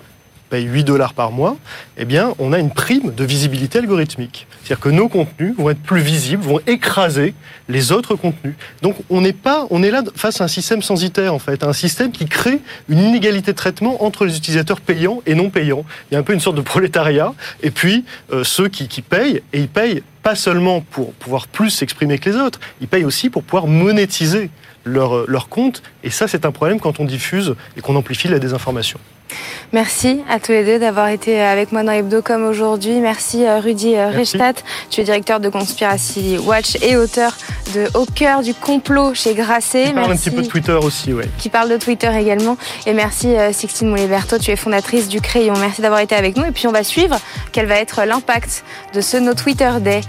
paye 0.52 0.66
8 0.66 0.84
dollars 0.84 1.14
par 1.14 1.32
mois, 1.32 1.56
eh 1.96 2.04
bien, 2.04 2.34
on 2.38 2.52
a 2.52 2.58
une 2.58 2.70
prime 2.70 3.14
de 3.14 3.24
visibilité 3.24 3.78
algorithmique. 3.78 4.46
C'est-à-dire 4.62 4.80
que 4.80 4.90
nos 4.90 5.08
contenus 5.08 5.56
vont 5.56 5.70
être 5.70 5.80
plus 5.80 6.02
visibles, 6.02 6.42
vont 6.42 6.60
écraser 6.66 7.32
les 7.70 7.90
autres 7.90 8.16
contenus. 8.16 8.54
Donc, 8.82 8.96
on 9.08 9.22
n'est 9.22 9.32
pas, 9.32 9.66
on 9.70 9.82
est 9.82 9.90
là 9.90 10.02
face 10.14 10.42
à 10.42 10.44
un 10.44 10.48
système 10.48 10.82
censitaire, 10.82 11.32
en 11.32 11.38
fait, 11.38 11.64
un 11.64 11.72
système 11.72 12.12
qui 12.12 12.26
crée 12.26 12.60
une 12.90 12.98
inégalité 12.98 13.52
de 13.52 13.56
traitement 13.56 14.04
entre 14.04 14.26
les 14.26 14.36
utilisateurs 14.36 14.82
payants 14.82 15.22
et 15.24 15.34
non 15.34 15.48
payants. 15.48 15.86
Il 16.10 16.14
y 16.14 16.16
a 16.18 16.20
un 16.20 16.22
peu 16.22 16.34
une 16.34 16.40
sorte 16.40 16.56
de 16.56 16.60
prolétariat, 16.60 17.32
et 17.62 17.70
puis 17.70 18.04
euh, 18.30 18.44
ceux 18.44 18.68
qui, 18.68 18.88
qui 18.88 19.00
payent, 19.00 19.40
et 19.54 19.60
ils 19.60 19.68
payent 19.68 20.02
pas 20.22 20.34
seulement 20.34 20.82
pour 20.82 21.14
pouvoir 21.14 21.48
plus 21.48 21.70
s'exprimer 21.70 22.18
que 22.18 22.28
les 22.28 22.36
autres, 22.36 22.60
ils 22.82 22.88
payent 22.88 23.06
aussi 23.06 23.30
pour 23.30 23.42
pouvoir 23.42 23.66
monétiser 23.66 24.50
leur, 24.84 25.30
leur 25.30 25.48
compte. 25.48 25.82
Et 26.04 26.10
ça, 26.10 26.28
c'est 26.28 26.44
un 26.44 26.52
problème 26.52 26.78
quand 26.78 27.00
on 27.00 27.06
diffuse 27.06 27.54
et 27.78 27.80
qu'on 27.80 27.96
amplifie 27.96 28.28
la 28.28 28.38
désinformation. 28.38 29.00
Merci 29.72 30.20
à 30.28 30.38
tous 30.38 30.52
les 30.52 30.64
deux 30.64 30.78
d'avoir 30.78 31.08
été 31.08 31.40
avec 31.40 31.72
moi 31.72 31.82
dans 31.82 31.92
Hebdocom 31.92 32.44
aujourd'hui. 32.44 33.00
Merci 33.00 33.46
euh, 33.46 33.58
Rudy 33.58 33.96
euh, 33.96 34.10
Reichstadt. 34.10 34.62
Tu 34.90 35.00
es 35.00 35.04
directeur 35.04 35.40
de 35.40 35.48
Conspiracy 35.48 36.36
Watch 36.36 36.76
et 36.82 36.96
auteur 36.96 37.34
de 37.74 37.88
Au 37.94 38.04
cœur 38.04 38.42
du 38.42 38.52
complot 38.52 39.14
chez 39.14 39.32
Grasset. 39.32 39.86
Qui 39.86 39.92
parle 39.94 40.12
un 40.12 40.16
petit 40.16 40.30
peu 40.30 40.42
de 40.42 40.46
Twitter 40.46 40.72
aussi, 40.72 41.14
oui. 41.14 41.24
Qui 41.38 41.48
parle 41.48 41.70
de 41.70 41.78
Twitter 41.78 42.10
également. 42.20 42.58
Et 42.84 42.92
merci 42.92 43.28
euh, 43.28 43.50
Sixtine 43.54 43.88
Moulet-Berthaud, 43.88 44.38
tu 44.38 44.50
es 44.50 44.56
fondatrice 44.56 45.08
du 45.08 45.22
Crayon. 45.22 45.54
Merci 45.58 45.80
d'avoir 45.80 46.00
été 46.00 46.14
avec 46.14 46.36
nous. 46.36 46.44
Et 46.44 46.50
puis 46.50 46.66
on 46.66 46.72
va 46.72 46.84
suivre 46.84 47.18
quel 47.52 47.64
va 47.64 47.76
être 47.76 48.04
l'impact 48.04 48.64
de 48.92 49.00
ce 49.00 49.16
No 49.16 49.32
Twitter 49.32 49.70
Day. 49.80 50.02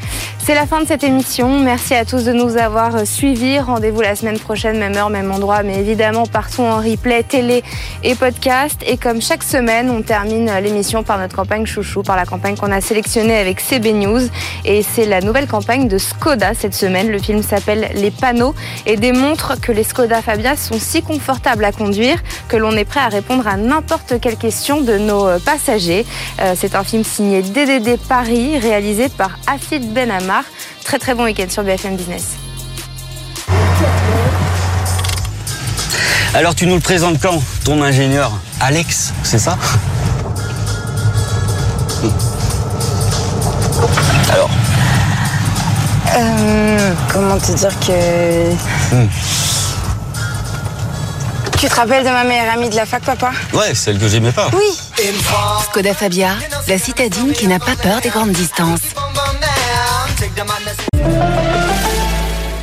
C'est 0.46 0.56
la 0.56 0.66
fin 0.66 0.82
de 0.82 0.88
cette 0.88 1.06
émission. 1.06 1.62
Merci 1.62 1.94
à 1.94 2.04
tous 2.04 2.26
de 2.26 2.34
nous 2.34 2.58
avoir 2.58 3.08
suivis. 3.08 3.60
Rendez-vous 3.60 4.02
la 4.02 4.18
semaine 4.18 4.40
prochaine, 4.40 4.78
même 4.78 4.98
heure, 4.98 5.10
même 5.10 5.32
endroit, 5.32 5.64
mais 5.64 5.80
évidemment 5.80 6.26
partout 6.26 6.64
en 6.64 6.80
replay, 6.80 7.24
télé 7.24 7.64
et 8.04 8.14
podcast. 8.16 8.82
Et 8.86 8.98
comme 8.98 9.13
chaque 9.22 9.44
semaine, 9.44 9.90
on 9.90 10.02
termine 10.02 10.52
l'émission 10.62 11.04
par 11.04 11.18
notre 11.18 11.36
campagne 11.36 11.66
chouchou, 11.66 12.04
par 12.04 12.16
la 12.16 12.26
campagne 12.26 12.56
qu'on 12.56 12.72
a 12.72 12.82
sélectionnée 12.82 13.38
avec 13.38 13.60
CB 13.60 13.94
News. 13.94 14.22
Et 14.66 14.84
c'est 14.84 15.06
la 15.06 15.22
nouvelle 15.22 15.48
campagne 15.48 15.88
de 15.88 15.98
Skoda 15.98 16.54
cette 16.54 16.74
semaine. 16.74 17.10
Le 17.10 17.20
film 17.20 17.44
s'appelle 17.44 17.90
Les 17.96 18.12
panneaux 18.12 18.56
et 18.86 18.96
démontre 18.96 19.60
que 19.60 19.72
les 19.72 19.84
Skoda 19.84 20.22
Fabia 20.22 20.56
sont 20.56 20.80
si 20.80 21.02
confortables 21.02 21.66
à 21.66 21.72
conduire 21.72 22.22
que 22.48 22.58
l'on 22.58 22.72
est 22.78 22.86
prêt 22.86 23.02
à 23.02 23.10
répondre 23.10 23.48
à 23.48 23.58
n'importe 23.58 24.20
quelle 24.22 24.38
question 24.38 24.82
de 24.82 24.98
nos 24.98 25.40
passagers. 25.40 26.06
Euh, 26.42 26.54
c'est 26.58 26.76
un 26.76 26.84
film 26.84 27.04
signé 27.04 27.42
DDD 27.42 27.98
Paris, 28.08 28.58
réalisé 28.58 29.10
par 29.10 29.38
Afid 29.48 29.94
Benamar. 29.94 30.44
Très 30.84 31.00
très 31.00 31.14
bon 31.14 31.26
week-end 31.26 31.50
sur 31.50 31.64
BFM 31.64 31.96
Business. 31.96 32.38
Alors 36.34 36.56
tu 36.56 36.66
nous 36.66 36.76
le 36.76 36.82
présentes 36.82 37.20
quand, 37.22 37.42
ton 37.64 37.82
ingénieur? 37.82 38.32
Alex, 38.66 39.12
c'est 39.24 39.40
ça? 39.40 39.58
Alors 44.32 44.50
euh, 46.16 46.94
Comment 47.12 47.38
te 47.40 47.52
dire 47.52 47.78
que... 47.82 48.54
Hmm. 48.96 49.10
Tu 51.60 51.68
te 51.68 51.76
rappelles 51.76 52.06
de 52.06 52.10
ma 52.10 52.24
meilleure 52.24 52.54
amie 52.54 52.70
de 52.70 52.78
la 52.78 52.86
fac, 52.86 53.04
papa? 53.04 53.32
Ouais, 53.52 53.76
celle 53.76 54.00
que 54.00 54.08
j'aimais 54.08 54.32
pas. 54.32 54.50
Oui. 54.54 54.80
Skoda 55.64 55.94
Fabia, 55.94 56.30
la 56.70 56.78
citadine 56.78 57.34
qui 57.34 57.48
n'a 57.48 57.60
pas 57.60 57.76
peur 57.76 58.00
des 58.00 58.10
grandes 58.10 58.32
distances. 58.32 58.80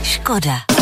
Skoda. 0.02 0.79